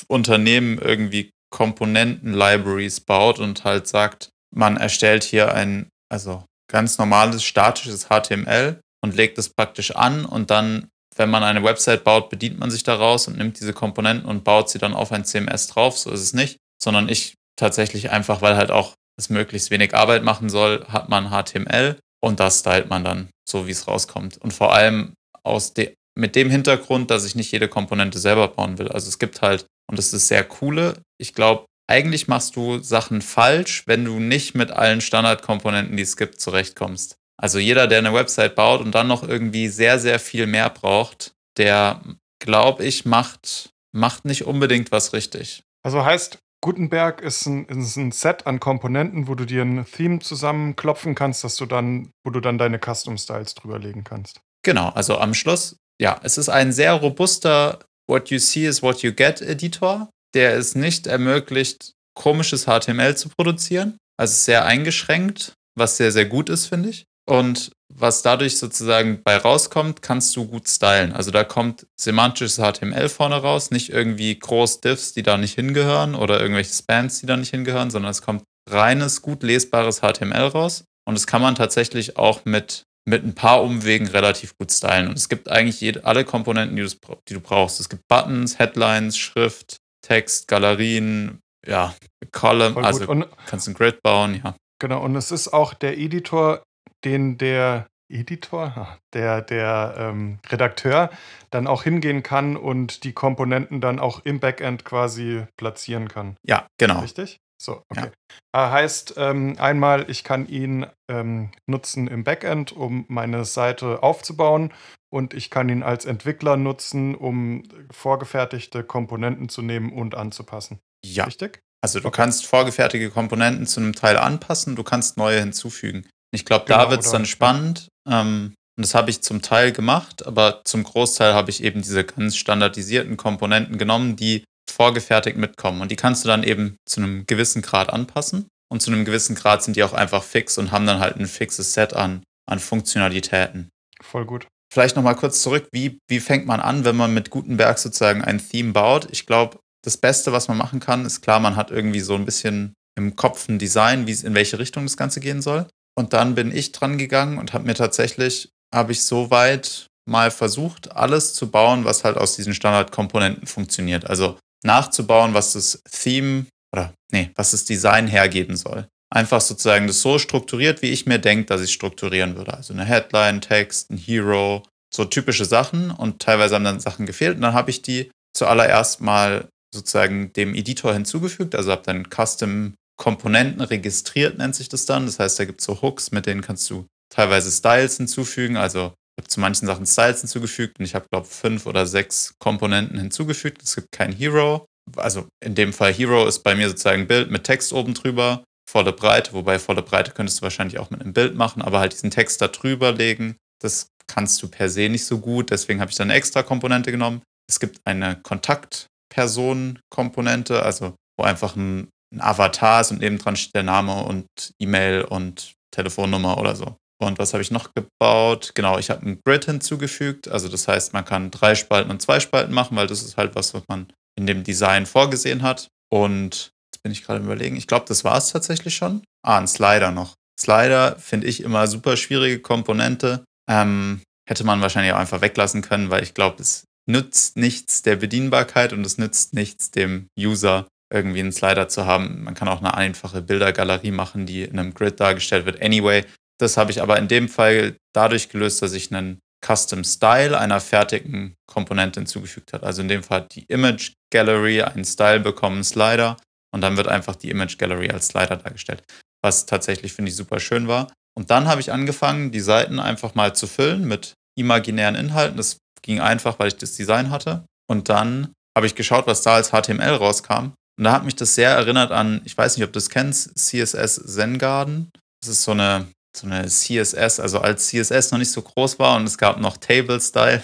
Unternehmen 0.07 0.79
irgendwie 0.79 1.31
Komponenten-Libraries 1.51 3.01
baut 3.01 3.39
und 3.39 3.65
halt 3.65 3.88
sagt, 3.88 4.29
man 4.56 4.77
erstellt 4.77 5.24
hier 5.24 5.53
ein, 5.53 5.89
also 6.09 6.45
ganz 6.71 6.97
normales 6.97 7.44
statisches 7.44 8.07
HTML 8.07 8.79
und 9.03 9.15
legt 9.15 9.38
es 9.38 9.50
praktisch 9.50 9.95
an 9.95 10.25
und 10.25 10.50
dann, 10.50 10.88
wenn 11.15 11.29
man 11.29 11.44
eine 11.44 11.63
Website 11.63 12.03
baut, 12.03 12.29
bedient 12.29 12.59
man 12.59 12.71
sich 12.71 12.83
daraus 12.83 13.27
und 13.27 13.38
nimmt 13.38 13.59
diese 13.59 13.73
Komponenten 13.73 14.27
und 14.27 14.44
baut 14.44 14.69
sie 14.69 14.79
dann 14.79 14.94
auf 14.94 15.12
ein 15.12 15.25
CMS 15.25 15.68
drauf. 15.68 15.97
So 15.97 16.12
ist 16.12 16.21
es 16.21 16.33
nicht, 16.33 16.57
sondern 16.81 17.09
ich 17.09 17.35
tatsächlich 17.57 18.12
einfach, 18.12 18.41
weil 18.41 18.56
halt 18.56 18.71
auch 18.71 18.94
es 19.18 19.29
möglichst 19.29 19.71
wenig 19.71 19.94
Arbeit 19.95 20.23
machen 20.23 20.50
soll, 20.50 20.85
hat 20.88 21.09
man 21.09 21.29
HTML 21.29 22.00
und 22.21 22.39
das 22.39 22.59
stylt 22.59 22.89
man 22.89 23.03
dann 23.03 23.29
so, 23.47 23.67
wie 23.67 23.71
es 23.71 23.88
rauskommt. 23.88 24.38
Und 24.38 24.53
vor 24.53 24.74
allem 24.74 25.13
aus 25.44 25.74
de 25.74 25.94
mit 26.13 26.35
dem 26.35 26.50
Hintergrund, 26.50 27.09
dass 27.09 27.24
ich 27.24 27.35
nicht 27.35 27.51
jede 27.53 27.69
Komponente 27.69 28.19
selber 28.19 28.50
bauen 28.50 28.77
will. 28.77 28.89
Also 28.89 29.07
es 29.07 29.17
gibt 29.17 29.41
halt, 29.41 29.65
und 29.89 29.97
das 29.97 30.12
ist 30.12 30.27
sehr 30.27 30.44
coole, 30.44 30.95
ich 31.17 31.33
glaube, 31.33 31.65
eigentlich 31.91 32.29
machst 32.29 32.55
du 32.55 32.79
Sachen 32.79 33.21
falsch, 33.21 33.83
wenn 33.85 34.05
du 34.05 34.19
nicht 34.19 34.55
mit 34.55 34.71
allen 34.71 35.01
Standardkomponenten, 35.01 35.97
die 35.97 36.03
es 36.03 36.15
gibt, 36.15 36.39
zurechtkommst. 36.39 37.17
Also 37.38 37.59
jeder, 37.59 37.88
der 37.88 37.99
eine 37.99 38.13
Website 38.13 38.55
baut 38.55 38.79
und 38.79 38.95
dann 38.95 39.07
noch 39.07 39.27
irgendwie 39.27 39.67
sehr, 39.67 39.99
sehr 39.99 40.19
viel 40.19 40.47
mehr 40.47 40.69
braucht, 40.69 41.33
der, 41.57 42.01
glaube 42.39 42.85
ich, 42.85 43.03
macht, 43.03 43.71
macht 43.91 44.23
nicht 44.23 44.45
unbedingt 44.45 44.91
was 44.91 45.11
richtig. 45.11 45.63
Also 45.83 46.05
heißt, 46.05 46.38
Gutenberg 46.63 47.21
ist 47.21 47.45
ein, 47.45 47.65
ist 47.65 47.97
ein, 47.97 48.11
Set 48.11 48.47
an 48.47 48.59
Komponenten, 48.59 49.27
wo 49.27 49.35
du 49.35 49.45
dir 49.45 49.63
ein 49.63 49.85
Theme 49.85 50.19
zusammenklopfen 50.19 51.13
kannst, 51.13 51.43
dass 51.43 51.57
du 51.57 51.65
dann, 51.65 52.11
wo 52.23 52.31
du 52.31 52.39
dann 52.39 52.57
deine 52.57 52.79
Custom 52.79 53.17
Styles 53.17 53.55
drüberlegen 53.55 54.03
kannst. 54.03 54.39
Genau, 54.63 54.89
also 54.89 55.17
am 55.17 55.33
Schluss, 55.33 55.75
ja, 55.99 56.19
es 56.23 56.38
ist 56.38 56.49
ein 56.49 56.71
sehr 56.71 56.93
robuster 56.93 57.79
What 58.07 58.29
you 58.29 58.39
see 58.39 58.65
is 58.65 58.81
what 58.81 59.01
you 59.01 59.11
get 59.11 59.41
Editor, 59.41 60.09
der 60.33 60.57
es 60.57 60.75
nicht 60.75 61.07
ermöglicht, 61.07 61.94
komisches 62.16 62.66
HTML 62.66 63.16
zu 63.16 63.30
produzieren. 63.30 63.98
Also 64.18 64.33
sehr 64.33 64.66
eingeschränkt, 64.66 65.54
was 65.75 65.98
sehr, 65.98 66.12
sehr 66.12 66.25
gut 66.25 66.50
ist, 66.50 66.68
finde 66.68 66.89
ich. 66.89 67.06
Und 67.28 67.72
was 67.94 68.22
dadurch 68.24 68.57
sozusagen 68.57 69.22
bei 69.24 69.38
rauskommt, 69.38 70.01
kannst 70.01 70.36
du 70.36 70.48
gut 70.48 70.68
stylen. 70.68 71.13
Also 71.13 71.31
da 71.31 71.44
kommt 71.44 71.86
semantisches 72.00 72.57
HTML 72.57 73.10
vorne 73.10 73.36
raus, 73.36 73.72
nicht 73.72 73.89
irgendwie 73.89 74.38
groß 74.38 74.81
Diffs, 74.81 75.13
die 75.13 75.24
da 75.24 75.38
nicht 75.38 75.56
hingehören 75.56 76.16
oder 76.16 76.39
irgendwelche 76.39 76.74
Spans, 76.74 77.19
die 77.19 77.25
da 77.25 77.38
nicht 77.38 77.51
hingehören, 77.51 77.92
sondern 77.92 78.12
es 78.12 78.22
kommt 78.22 78.44
reines, 78.69 79.22
gut 79.22 79.44
lesbares 79.44 80.01
HTML 80.01 80.48
raus. 80.48 80.86
Und 81.06 81.16
das 81.16 81.27
kann 81.27 81.42
man 81.42 81.56
tatsächlich 81.56 82.18
auch 82.18 82.45
mit, 82.45 82.84
mit 83.06 83.24
ein 83.24 83.36
paar 83.36 83.63
Umwegen 83.63 84.07
relativ 84.07 84.57
gut 84.57 84.72
stylen. 84.72 85.07
Und 85.07 85.18
es 85.18 85.30
gibt 85.30 85.50
eigentlich 85.50 85.81
jede, 85.81 86.06
alle 86.06 86.25
Komponenten, 86.25 86.75
die, 86.75 86.88
die 87.27 87.34
du 87.34 87.39
brauchst. 87.39 87.80
Es 87.80 87.89
gibt 87.89 88.07
Buttons, 88.07 88.60
Headlines, 88.60 89.18
Schrift, 89.18 89.77
Text, 90.01 90.48
Galerien, 90.48 91.39
ja, 91.65 91.94
Column, 92.31 92.77
also 92.77 93.07
und, 93.07 93.27
kannst 93.45 93.68
ein 93.68 93.74
Grid 93.74 94.01
bauen, 94.01 94.42
ja. 94.44 94.56
Genau, 94.80 95.03
und 95.03 95.15
es 95.15 95.31
ist 95.31 95.50
auch 95.50 95.74
der 95.74 95.98
Editor, 95.98 96.63
den 97.03 97.38
der 97.38 97.88
Editor, 98.09 98.98
der, 99.13 99.42
der 99.42 99.95
ähm, 99.98 100.39
Redakteur 100.50 101.09
dann 101.50 101.68
auch 101.68 101.83
hingehen 101.83 102.24
kann 102.24 102.57
und 102.57 103.03
die 103.03 103.13
Komponenten 103.13 103.80
dann 103.81 104.00
auch 104.00 104.21
im 104.25 104.39
Backend 104.39 104.83
quasi 104.86 105.45
platzieren 105.56 106.09
kann. 106.09 106.36
Ja, 106.45 106.68
genau. 106.77 107.00
Richtig? 107.00 107.39
So, 107.62 107.83
okay. 107.89 108.09
Ja. 108.53 108.71
Heißt 108.71 109.13
ähm, 109.18 109.56
einmal, 109.59 110.09
ich 110.09 110.24
kann 110.24 110.48
ihn 110.48 110.88
ähm, 111.09 111.51
nutzen 111.68 112.07
im 112.07 112.24
Backend, 112.24 112.71
um 112.71 113.06
meine 113.07 113.45
Seite 113.45 114.03
aufzubauen 114.03 114.74
und 115.12 115.34
ich 115.34 115.50
kann 115.50 115.69
ihn 115.69 115.84
als 115.84 116.06
Entwickler 116.06 116.58
nutzen, 116.58 117.16
um 117.16 117.63
vorgefertigte 117.92 118.84
Komponenten 118.84 119.50
zu 119.50 119.62
nehmen 119.62 119.92
und 119.92 120.16
anzupassen. 120.16 120.80
Ja. 121.06 121.25
Richtig? 121.25 121.60
Also 121.84 122.00
du 122.00 122.08
okay. 122.08 122.18
kannst 122.18 122.46
vorgefertigte 122.46 123.10
Komponenten 123.10 123.66
zu 123.66 123.80
einem 123.80 123.94
Teil 123.94 124.18
anpassen, 124.18 124.75
du 124.75 124.84
kannst 124.84 125.18
neue 125.18 125.40
hinzufügen. 125.40 126.08
Ich 126.34 126.46
glaube, 126.46 126.66
genau, 126.66 126.86
da 126.86 126.90
wird 126.92 127.02
es 127.02 127.12
dann 127.12 127.25
spannend. 127.25 127.88
Ähm, 128.08 128.54
und 128.78 128.86
das 128.86 128.96
habe 128.96 129.10
ich 129.10 129.22
zum 129.22 129.42
Teil 129.42 129.72
gemacht, 129.72 130.25
aber 130.25 130.62
zum 130.63 130.84
Großteil 130.84 131.34
habe 131.34 131.50
ich 131.50 131.63
eben 131.63 131.81
diese 131.81 132.04
ganz 132.04 132.38
standardisierten 132.38 133.18
Komponenten 133.18 133.78
genommen, 133.78 134.16
die 134.16 134.44
vorgefertigt 134.69 135.38
mitkommen. 135.38 135.81
Und 135.81 135.92
die 135.92 135.96
kannst 135.96 136.24
du 136.24 136.28
dann 136.28 136.44
eben 136.44 136.78
zu 136.88 137.02
einem 137.02 137.25
gewissen 137.25 137.62
Grad 137.62 137.90
anpassen. 137.90 138.48
Und 138.72 138.81
zu 138.81 138.92
einem 138.92 139.04
gewissen 139.04 139.36
Grad 139.36 139.63
sind 139.63 139.75
die 139.75 139.84
auch 139.84 139.92
einfach 139.92 140.24
fix 140.24 140.58
und 140.58 140.72
haben 140.72 140.88
dann 140.88 141.00
halt 141.00 141.18
ein 141.18 141.25
fixes 141.25 141.74
Set 141.74 141.94
an, 141.94 142.24
an 142.50 142.60
Funktionalitäten. 142.60 143.69
Voll 144.02 144.25
gut. 144.25 144.48
Vielleicht 144.73 144.95
nochmal 144.95 145.15
kurz 145.15 145.41
zurück, 145.41 145.68
wie, 145.71 146.00
wie 146.07 146.21
fängt 146.21 146.45
man 146.45 146.62
an, 146.62 146.85
wenn 146.85 146.95
man 146.95 147.13
mit 147.13 147.29
Gutenberg 147.29 147.77
sozusagen 147.77 148.23
ein 148.23 148.39
Theme 148.39 148.71
baut? 148.71 149.07
Ich 149.12 149.25
glaube, 149.25 149.59
das 149.83 149.97
Beste, 149.97 150.31
was 150.31 150.47
man 150.47 150.57
machen 150.57 150.79
kann, 150.79 151.06
ist 151.06 151.21
klar, 151.21 151.39
man 151.39 151.57
hat 151.57 151.71
irgendwie 151.71 152.00
so 152.00 152.15
ein 152.15 152.25
bisschen 152.25 152.73
im 152.97 153.15
Kopf 153.15 153.50
ein 153.50 153.59
Design, 153.59 154.07
wie 154.07 154.12
es 154.12 154.23
in 154.23 154.33
welche 154.33 154.59
Richtung 154.59 154.85
das 154.85 154.95
Ganze 154.95 155.19
gehen 155.19 155.41
soll. 155.41 155.68
Und 155.97 156.13
dann 156.13 156.35
bin 156.35 156.56
ich 156.56 156.71
dran 156.71 156.97
gegangen 156.97 157.38
und 157.38 157.53
habe 157.53 157.65
mir 157.65 157.73
tatsächlich, 157.73 158.50
habe 158.73 158.94
ich 158.94 159.03
so 159.03 159.29
weit 159.29 159.88
mal 160.09 160.31
versucht, 160.31 160.91
alles 160.91 161.33
zu 161.33 161.51
bauen, 161.51 161.83
was 161.83 162.03
halt 162.03 162.17
aus 162.17 162.35
diesen 162.35 162.53
Standardkomponenten 162.53 163.47
funktioniert. 163.47 164.09
Also 164.09 164.38
nachzubauen, 164.63 165.33
was 165.33 165.53
das 165.53 165.81
Theme 165.91 166.45
oder 166.74 166.94
nee, 167.12 167.31
was 167.35 167.51
das 167.51 167.65
Design 167.65 168.07
hergeben 168.07 168.56
soll. 168.56 168.88
Einfach 169.13 169.42
sozusagen 169.42 169.88
das 169.88 170.02
so 170.02 170.18
strukturiert, 170.19 170.81
wie 170.81 170.90
ich 170.90 171.06
mir 171.06 171.19
denke, 171.19 171.46
dass 171.46 171.62
ich 171.62 171.74
strukturieren 171.74 172.38
würde. 172.38 172.54
Also 172.54 172.74
eine 172.74 172.86
Headline, 172.86 173.42
Text, 173.42 173.92
ein 173.92 173.98
Hero, 173.98 174.63
so 174.94 175.06
typische 175.06 175.46
Sachen 175.46 175.92
und 175.92 176.22
teilweise 176.22 176.56
haben 176.56 176.63
dann 176.63 176.80
Sachen 176.80 177.06
gefehlt 177.06 177.36
und 177.36 177.42
dann 177.42 177.54
habe 177.54 177.72
ich 177.72 177.81
die 177.81 178.12
zuallererst 178.34 179.02
mal 179.02 179.48
sozusagen 179.74 180.34
dem 180.34 180.56
Editor 180.56 180.94
hinzugefügt, 180.94 181.56
also 181.56 181.72
habe 181.72 181.84
dann 181.86 182.08
Custom 182.10 182.75
Komponenten 182.98 183.62
registriert, 183.62 184.38
nennt 184.38 184.53
sich 184.53 184.70
das 184.70 184.86
dann. 184.86 185.08
Das 185.08 185.18
heißt, 185.18 185.39
da 185.39 185.46
gibt 185.46 185.62
es 185.62 185.65
so 185.65 185.82
Hooks, 185.82 186.12
mit 186.12 186.27
denen 186.27 186.41
kannst 186.41 186.70
du 186.70 186.86
teilweise 187.10 187.51
Styles 187.51 187.98
hinzufügen. 187.98 188.58
Also 188.58 188.94
ich 189.18 189.24
habe 189.24 189.27
zu 189.27 189.39
manchen 189.39 189.65
Sachen 189.65 189.88
Styles 189.88 190.22
hinzugefügt 190.22 190.77
und 190.77 190.86
ich 190.86 190.94
habe, 190.94 191.08
glaube 191.12 191.25
ich, 191.27 191.34
fünf 191.34 191.65
oder 191.65 191.88
sechs 191.88 192.36
Komponenten 192.38 193.00
hinzugefügt. 193.00 193.63
Es 193.63 193.75
gibt 193.75 193.91
kein 193.91 194.12
Hero. 194.12 194.65
Also 194.98 195.27
in 195.44 195.56
dem 195.56 195.74
Fall 195.74 195.91
Hero 195.91 196.27
ist 196.27 196.39
bei 196.39 196.53
mir 196.53 196.70
sozusagen 196.70 197.01
ein 197.01 197.08
Bild 197.08 197.32
mit 197.32 197.44
Text 197.44 197.74
oben 197.74 197.96
drüber, 197.96 198.44
volle 198.72 198.94
Breite, 198.94 199.34
wobei 199.34 199.60
volle 199.60 199.82
Breite 199.82 200.12
könntest 200.12 200.40
du 200.40 200.44
wahrscheinlich 200.44 200.80
auch 200.80 200.90
mit 200.90 201.01
einem 201.01 201.12
Bild 201.13 201.36
machen, 201.36 201.62
aber 201.62 201.80
halt 201.80 201.92
diesen 201.94 202.12
Text 202.12 202.42
da 202.42 202.48
drüber 202.48 202.92
legen, 202.92 203.36
das 203.62 203.90
kannst 204.08 204.42
du 204.42 204.48
per 204.48 204.70
se 204.70 204.90
nicht 204.90 205.06
so 205.06 205.20
gut. 205.20 205.51
Deswegen 205.51 205.82
habe 205.82 205.92
ich 205.92 205.98
dann 205.98 206.10
eine 206.10 206.18
extra 206.18 206.44
Komponente 206.44 206.92
genommen. 206.92 207.22
Es 207.50 207.60
gibt 207.60 207.80
eine 207.86 208.16
Kontaktperson-Komponente, 208.22 210.63
also 210.63 210.96
wo 211.18 211.24
einfach 211.24 211.56
ein 211.56 211.90
ein 212.13 212.22
Avatar 212.22 212.82
ist 212.82 212.92
und 212.92 213.00
nebendran 213.00 213.36
steht 213.36 213.56
der 213.56 213.63
Name 213.63 214.04
und 214.04 214.28
E-Mail 214.60 215.04
und 215.04 215.54
Telefonnummer 215.72 216.38
oder 216.38 216.56
so. 216.56 216.75
Und 217.01 217.18
was 217.18 217.34
habe 217.34 217.42
ich 217.42 217.51
noch 217.51 217.72
gebaut? 217.74 218.51
Genau, 218.54 218.78
ich 218.78 218.90
habe 218.90 219.06
ein 219.06 219.20
Grid 219.25 219.46
hinzugefügt. 219.46 220.28
Also 220.28 220.50
das 220.50 220.68
heißt, 220.68 220.94
man 220.94 221.06
kann 221.06 221.32
drei 221.32 221.56
Spalten 221.56 221.90
und 221.90 222.01
zwei 222.01 222.20
Spalten 222.20 222.54
machen, 222.54 222.78
weil 222.78 222.88
das 222.88 223.01
ist 223.01 223.18
halt 223.18 223.36
was, 223.36 223.54
was 223.54 223.63
man 223.68 223.88
in 224.16 224.28
dem 224.28 224.44
Design 224.44 224.86
vorgesehen 224.86 225.42
hat. 225.42 225.70
Und 225.90 226.51
bin 226.83 226.91
ich 226.91 227.03
gerade 227.03 227.23
überlegen, 227.23 227.55
ich 227.55 227.67
glaube, 227.67 227.85
das 227.88 228.03
war 228.03 228.17
es 228.17 228.29
tatsächlich 228.29 228.75
schon. 228.75 229.03
Ah, 229.23 229.38
ein 229.38 229.47
Slider 229.47 229.91
noch. 229.91 230.15
Slider 230.39 230.95
finde 230.97 231.27
ich 231.27 231.43
immer 231.43 231.67
super 231.67 231.97
schwierige 231.97 232.39
Komponente. 232.39 233.23
Ähm, 233.50 234.01
hätte 234.27 234.43
man 234.43 234.61
wahrscheinlich 234.61 234.93
auch 234.93 235.00
einfach 235.00 235.21
weglassen 235.21 235.61
können, 235.61 235.89
weil 235.89 236.03
ich 236.03 236.13
glaube, 236.13 236.41
es 236.41 236.65
nützt 236.89 237.38
nichts 237.38 237.83
der 237.83 237.95
Bedienbarkeit 237.95 238.73
und 238.73 238.85
es 238.85 238.97
nützt 238.97 239.33
nichts 239.33 239.71
dem 239.71 240.07
User, 240.17 240.67
irgendwie 240.91 241.19
einen 241.19 241.31
Slider 241.31 241.67
zu 241.67 241.85
haben. 241.85 242.23
Man 242.23 242.33
kann 242.33 242.47
auch 242.47 242.59
eine 242.59 242.73
einfache 242.73 243.21
Bildergalerie 243.21 243.91
machen, 243.91 244.25
die 244.25 244.43
in 244.43 244.59
einem 244.59 244.73
Grid 244.73 245.00
dargestellt 245.00 245.45
wird. 245.45 245.61
Anyway, 245.61 246.05
das 246.39 246.57
habe 246.57 246.71
ich 246.71 246.81
aber 246.81 246.97
in 246.97 247.07
dem 247.07 247.29
Fall 247.29 247.75
dadurch 247.93 248.29
gelöst, 248.29 248.61
dass 248.61 248.73
ich 248.73 248.93
einen 248.93 249.19
Custom 249.45 249.83
Style 249.83 250.38
einer 250.38 250.59
fertigen 250.59 251.35
Komponente 251.47 252.00
hinzugefügt 252.00 252.53
habe. 252.53 252.65
Also 252.65 252.81
in 252.81 252.88
dem 252.88 253.03
Fall 253.03 253.27
die 253.31 253.45
Image 253.47 253.93
Gallery, 254.11 254.61
einen 254.61 254.85
Style 254.85 255.19
bekommen, 255.19 255.63
Slider 255.63 256.17
und 256.53 256.62
dann 256.62 256.77
wird 256.77 256.88
einfach 256.88 257.15
die 257.15 257.29
Image 257.29 257.58
Gallery 257.58 257.89
als 257.89 258.08
Slider 258.08 258.38
dargestellt. 258.38 258.84
Was 259.24 259.46
tatsächlich, 259.46 259.93
finde 259.93 260.10
ich, 260.10 260.15
super 260.15 260.39
schön 260.39 260.67
war. 260.67 260.91
Und 261.17 261.29
dann 261.29 261.48
habe 261.48 261.62
ich 261.62 261.72
angefangen, 261.72 262.31
die 262.31 262.39
Seiten 262.39 262.79
einfach 262.79 263.15
mal 263.15 263.36
zu 263.36 263.48
füllen 263.48 263.88
mit 263.88 264.13
imaginären 264.38 264.96
Inhalten. 264.96 265.38
Das 265.38 265.58
ging 265.81 266.00
einfach, 266.00 266.39
weil 266.39 266.48
ich 266.48 266.58
das 266.58 266.75
Design 266.75 267.10
hatte. 267.10 267.46
Und 267.70 267.89
dann 267.89 268.34
habe 268.55 268.67
ich 268.67 268.75
geschaut, 268.75 269.08
was 269.08 269.22
da 269.22 269.36
als 269.36 269.51
HTML 269.51 269.96
rauskam. 269.96 270.53
Und 270.77 270.86
da 270.86 270.93
hat 270.93 271.05
mich 271.05 271.15
das 271.15 271.36
sehr 271.36 271.51
erinnert 271.51 271.91
an, 271.91 272.22
ich 272.25 272.38
weiß 272.38 272.58
nicht, 272.58 272.65
ob 272.65 272.74
du 272.74 272.77
das 272.77 272.89
kennst, 272.89 273.38
CSS 273.38 273.96
Zen 274.15 274.38
Garden. 274.38 274.89
Das 275.22 275.29
ist 275.29 275.43
so 275.43 275.51
eine, 275.51 275.88
so 276.17 276.27
eine 276.27 276.48
CSS, 276.48 277.20
also 277.20 277.39
als 277.39 277.67
CSS 277.67 278.12
noch 278.12 278.20
nicht 278.20 278.31
so 278.31 278.41
groß 278.41 278.79
war 278.79 278.98
und 278.98 279.05
es 279.05 279.17
gab 279.17 279.39
noch 279.39 279.58
Table 279.58 280.00
Style, 280.01 280.41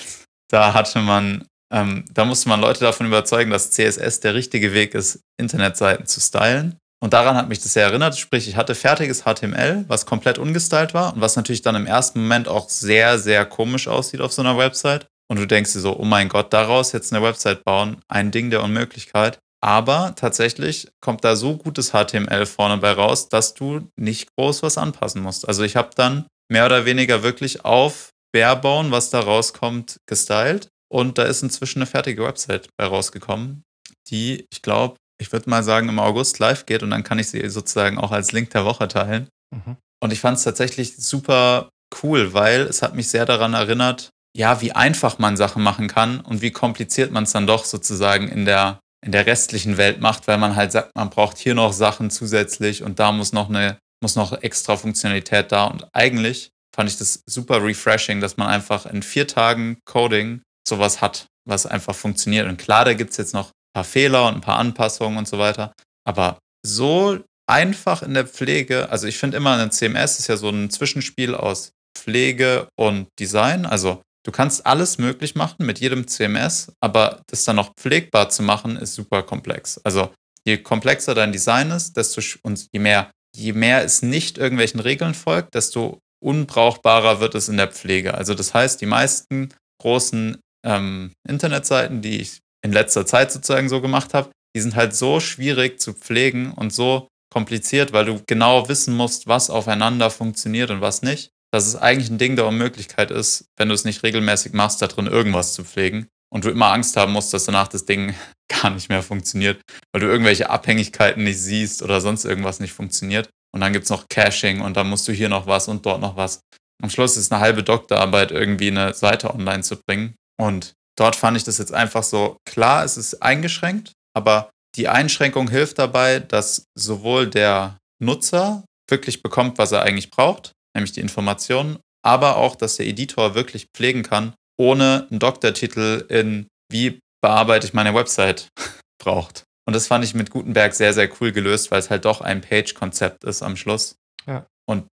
da 0.49 0.73
hatte 0.73 0.99
man, 0.99 1.45
ähm, 1.71 2.05
da 2.13 2.25
musste 2.25 2.49
man 2.49 2.61
Leute 2.61 2.81
davon 2.81 3.07
überzeugen, 3.07 3.51
dass 3.51 3.71
CSS 3.71 4.21
der 4.21 4.33
richtige 4.33 4.73
Weg 4.73 4.93
ist, 4.93 5.19
Internetseiten 5.37 6.05
zu 6.05 6.19
stylen. 6.19 6.77
Und 6.99 7.13
daran 7.13 7.35
hat 7.35 7.49
mich 7.49 7.59
das 7.59 7.73
sehr 7.73 7.85
erinnert. 7.85 8.17
Sprich, 8.17 8.47
ich 8.47 8.55
hatte 8.55 8.73
fertiges 8.73 9.23
HTML, 9.23 9.85
was 9.87 10.05
komplett 10.05 10.39
ungestylt 10.39 10.93
war 10.93 11.13
und 11.13 11.21
was 11.21 11.35
natürlich 11.35 11.61
dann 11.61 11.75
im 11.75 11.85
ersten 11.85 12.21
Moment 12.21 12.47
auch 12.47 12.69
sehr, 12.69 13.19
sehr 13.19 13.45
komisch 13.45 13.87
aussieht 13.87 14.21
auf 14.21 14.33
so 14.33 14.41
einer 14.41 14.57
Website. 14.57 15.07
Und 15.29 15.37
du 15.37 15.45
denkst 15.45 15.73
dir 15.73 15.79
so, 15.79 15.97
oh 15.97 16.05
mein 16.05 16.29
Gott, 16.29 16.53
daraus 16.53 16.93
jetzt 16.93 17.13
eine 17.13 17.23
Website 17.23 17.63
bauen, 17.65 17.97
ein 18.07 18.31
Ding 18.31 18.49
der 18.49 18.63
Unmöglichkeit. 18.63 19.39
Aber 19.61 20.13
tatsächlich 20.15 20.87
kommt 21.01 21.23
da 21.23 21.35
so 21.35 21.57
gutes 21.57 21.91
HTML 21.91 22.45
vorne 22.45 22.77
bei 22.77 22.91
raus, 22.91 23.29
dass 23.29 23.53
du 23.53 23.89
nicht 23.95 24.35
groß 24.35 24.63
was 24.63 24.77
anpassen 24.77 25.21
musst. 25.21 25.47
Also 25.47 25.63
ich 25.63 25.75
habe 25.75 25.89
dann 25.95 26.25
mehr 26.49 26.65
oder 26.65 26.85
weniger 26.85 27.23
wirklich 27.23 27.65
auf 27.65 28.11
Barebone, 28.31 28.91
was 28.91 29.09
da 29.09 29.19
rauskommt, 29.19 29.99
gestylt. 30.05 30.69
Und 30.89 31.17
da 31.17 31.23
ist 31.23 31.43
inzwischen 31.43 31.79
eine 31.79 31.85
fertige 31.85 32.23
Website 32.23 32.69
bei 32.77 32.85
rausgekommen, 32.85 33.63
die, 34.09 34.45
ich 34.51 34.61
glaube, 34.61 34.97
ich 35.19 35.31
würde 35.31 35.49
mal 35.49 35.63
sagen, 35.63 35.89
im 35.89 35.99
August 35.99 36.39
live 36.39 36.65
geht 36.65 36.83
und 36.83 36.91
dann 36.91 37.03
kann 37.03 37.19
ich 37.19 37.29
sie 37.29 37.47
sozusagen 37.49 37.97
auch 37.97 38.11
als 38.11 38.31
Link 38.31 38.51
der 38.51 38.65
Woche 38.65 38.87
teilen. 38.87 39.27
Mhm. 39.53 39.77
Und 40.01 40.13
ich 40.13 40.19
fand 40.19 40.37
es 40.37 40.43
tatsächlich 40.43 40.95
super 40.95 41.69
cool, 42.03 42.33
weil 42.33 42.61
es 42.61 42.81
hat 42.81 42.95
mich 42.95 43.09
sehr 43.09 43.25
daran 43.25 43.53
erinnert, 43.53 44.09
ja, 44.35 44.61
wie 44.61 44.71
einfach 44.71 45.17
man 45.17 45.37
Sachen 45.37 45.63
machen 45.63 45.87
kann 45.87 46.19
und 46.19 46.41
wie 46.41 46.51
kompliziert 46.51 47.11
man 47.11 47.23
es 47.23 47.31
dann 47.31 47.47
doch 47.47 47.65
sozusagen 47.65 48.27
in 48.27 48.45
der, 48.45 48.79
in 49.03 49.11
der 49.11 49.25
restlichen 49.25 49.77
Welt 49.77 49.99
macht, 49.99 50.27
weil 50.27 50.37
man 50.37 50.55
halt 50.55 50.71
sagt, 50.71 50.91
man 50.95 51.09
braucht 51.09 51.37
hier 51.37 51.55
noch 51.55 51.73
Sachen 51.73 52.11
zusätzlich 52.11 52.83
und 52.83 52.99
da 52.99 53.11
muss 53.11 53.33
noch 53.33 53.49
eine, 53.49 53.79
muss 54.01 54.15
noch 54.15 54.43
extra 54.43 54.77
Funktionalität 54.77 55.51
da. 55.51 55.65
Und 55.65 55.87
eigentlich 55.93 56.51
fand 56.75 56.89
ich 56.89 56.97
das 56.97 57.23
super 57.25 57.63
refreshing, 57.63 58.21
dass 58.21 58.37
man 58.37 58.47
einfach 58.47 58.85
in 58.85 59.01
vier 59.01 59.27
Tagen 59.27 59.79
Coding 59.85 60.41
sowas 60.67 61.01
hat, 61.01 61.27
was 61.45 61.65
einfach 61.65 61.95
funktioniert. 61.95 62.47
Und 62.47 62.57
klar, 62.57 62.85
da 62.85 62.93
gibt 62.93 63.11
es 63.11 63.17
jetzt 63.17 63.33
noch 63.33 63.51
paar 63.77 63.83
Fehler 63.83 64.27
und 64.27 64.35
ein 64.35 64.41
paar 64.41 64.57
Anpassungen 64.57 65.19
und 65.19 65.27
so 65.27 65.37
weiter. 65.37 65.71
Aber 66.03 66.39
so 66.65 67.19
einfach 67.47 68.01
in 68.01 68.15
der 68.15 68.25
Pflege, 68.25 68.89
also 68.89 69.05
ich 69.05 69.19
finde 69.19 69.37
immer, 69.37 69.55
ein 69.55 69.71
CMS 69.71 70.17
ist 70.17 70.27
ja 70.27 70.37
so 70.37 70.49
ein 70.49 70.71
Zwischenspiel 70.71 71.35
aus 71.35 71.73
Pflege 71.95 72.67
und 72.75 73.07
Design. 73.19 73.67
Also 73.67 74.01
du 74.25 74.31
kannst 74.31 74.65
alles 74.65 74.97
möglich 74.97 75.35
machen 75.35 75.65
mit 75.65 75.79
jedem 75.79 76.07
CMS, 76.07 76.71
aber 76.81 77.21
das 77.27 77.43
dann 77.43 77.55
noch 77.55 77.75
pflegbar 77.75 78.29
zu 78.29 78.41
machen, 78.41 78.77
ist 78.77 78.95
super 78.95 79.21
komplex. 79.21 79.79
Also 79.83 80.11
je 80.43 80.57
komplexer 80.57 81.13
dein 81.13 81.31
Design 81.31 81.69
ist, 81.69 81.97
desto 81.97 82.21
und 82.41 82.67
je 82.71 82.79
mehr, 82.79 83.11
je 83.35 83.53
mehr 83.53 83.83
es 83.83 84.01
nicht 84.01 84.39
irgendwelchen 84.39 84.79
Regeln 84.79 85.13
folgt, 85.13 85.53
desto 85.53 85.99
unbrauchbarer 86.19 87.19
wird 87.19 87.35
es 87.35 87.47
in 87.47 87.57
der 87.57 87.67
Pflege. 87.67 88.15
Also 88.15 88.33
das 88.33 88.55
heißt, 88.55 88.81
die 88.81 88.87
meisten 88.87 89.53
großen 89.79 90.39
ähm, 90.65 91.11
Internetseiten, 91.27 92.01
die 92.01 92.21
ich 92.21 92.39
in 92.63 92.71
letzter 92.71 93.05
Zeit 93.05 93.31
sozusagen 93.31 93.69
so 93.69 93.81
gemacht 93.81 94.13
habe, 94.13 94.31
die 94.55 94.61
sind 94.61 94.75
halt 94.75 94.95
so 94.95 95.19
schwierig 95.19 95.79
zu 95.79 95.93
pflegen 95.93 96.51
und 96.51 96.73
so 96.73 97.07
kompliziert, 97.31 97.93
weil 97.93 98.05
du 98.05 98.21
genau 98.27 98.69
wissen 98.69 98.95
musst, 98.95 99.27
was 99.27 99.49
aufeinander 99.49 100.09
funktioniert 100.09 100.71
und 100.71 100.81
was 100.81 101.01
nicht, 101.01 101.29
dass 101.51 101.67
es 101.67 101.75
eigentlich 101.75 102.09
ein 102.09 102.17
Ding 102.17 102.35
der 102.35 102.47
Unmöglichkeit 102.47 103.11
ist, 103.11 103.45
wenn 103.57 103.69
du 103.69 103.75
es 103.75 103.85
nicht 103.85 104.03
regelmäßig 104.03 104.53
machst, 104.53 104.81
da 104.81 104.87
drin 104.87 105.07
irgendwas 105.07 105.53
zu 105.53 105.63
pflegen 105.63 106.07
und 106.33 106.45
du 106.45 106.49
immer 106.49 106.71
Angst 106.71 106.97
haben 106.97 107.13
musst, 107.13 107.33
dass 107.33 107.45
danach 107.45 107.67
das 107.67 107.85
Ding 107.85 108.15
gar 108.49 108.71
nicht 108.71 108.89
mehr 108.89 109.03
funktioniert, 109.03 109.61
weil 109.91 110.01
du 110.01 110.07
irgendwelche 110.07 110.49
Abhängigkeiten 110.49 111.23
nicht 111.23 111.39
siehst 111.39 111.83
oder 111.83 112.01
sonst 112.01 112.25
irgendwas 112.25 112.59
nicht 112.59 112.73
funktioniert. 112.73 113.29
Und 113.53 113.61
dann 113.61 113.73
gibt 113.73 113.85
es 113.85 113.89
noch 113.89 114.07
Caching 114.09 114.61
und 114.61 114.77
dann 114.77 114.89
musst 114.89 115.07
du 115.07 115.11
hier 115.11 115.29
noch 115.29 115.47
was 115.47 115.67
und 115.67 115.85
dort 115.85 116.01
noch 116.01 116.15
was. 116.15 116.41
Am 116.81 116.89
Schluss 116.89 117.17
ist 117.17 117.31
eine 117.31 117.41
halbe 117.41 117.63
Doktorarbeit, 117.63 118.31
irgendwie 118.31 118.67
eine 118.67 118.93
Seite 118.93 119.33
online 119.33 119.63
zu 119.63 119.77
bringen. 119.77 120.15
Und 120.39 120.73
dort 120.97 121.15
fand 121.15 121.37
ich 121.37 121.43
das 121.43 121.57
jetzt 121.57 121.73
einfach 121.73 122.03
so, 122.03 122.37
klar, 122.45 122.83
es 122.83 122.97
ist 122.97 123.21
eingeschränkt, 123.21 123.93
aber 124.15 124.49
die 124.75 124.87
Einschränkung 124.87 125.49
hilft 125.49 125.79
dabei, 125.79 126.19
dass 126.19 126.65
sowohl 126.77 127.27
der 127.27 127.77
Nutzer 128.01 128.63
wirklich 128.89 129.23
bekommt, 129.23 129.57
was 129.57 129.71
er 129.71 129.81
eigentlich 129.81 130.11
braucht, 130.11 130.51
nämlich 130.75 130.91
die 130.91 131.01
Informationen, 131.01 131.79
aber 132.05 132.37
auch, 132.37 132.55
dass 132.55 132.77
der 132.77 132.87
Editor 132.87 133.35
wirklich 133.35 133.67
pflegen 133.75 134.03
kann, 134.03 134.33
ohne 134.59 135.07
einen 135.09 135.19
Doktortitel 135.19 136.05
in 136.09 136.47
wie 136.71 136.99
bearbeite 137.21 137.65
ich 137.65 137.73
meine 137.73 137.93
Website 137.93 138.49
braucht. 139.03 139.43
Und 139.67 139.75
das 139.75 139.87
fand 139.87 140.05
ich 140.05 140.13
mit 140.13 140.29
Gutenberg 140.29 140.73
sehr, 140.73 140.93
sehr 140.93 141.09
cool 141.19 141.31
gelöst, 141.31 141.71
weil 141.71 141.79
es 141.79 141.89
halt 141.89 142.05
doch 142.05 142.21
ein 142.21 142.41
Page-Konzept 142.41 143.23
ist 143.25 143.41
am 143.41 143.57
Schluss. 143.57 143.95
Ja. 144.25 144.45
Und 144.65 144.87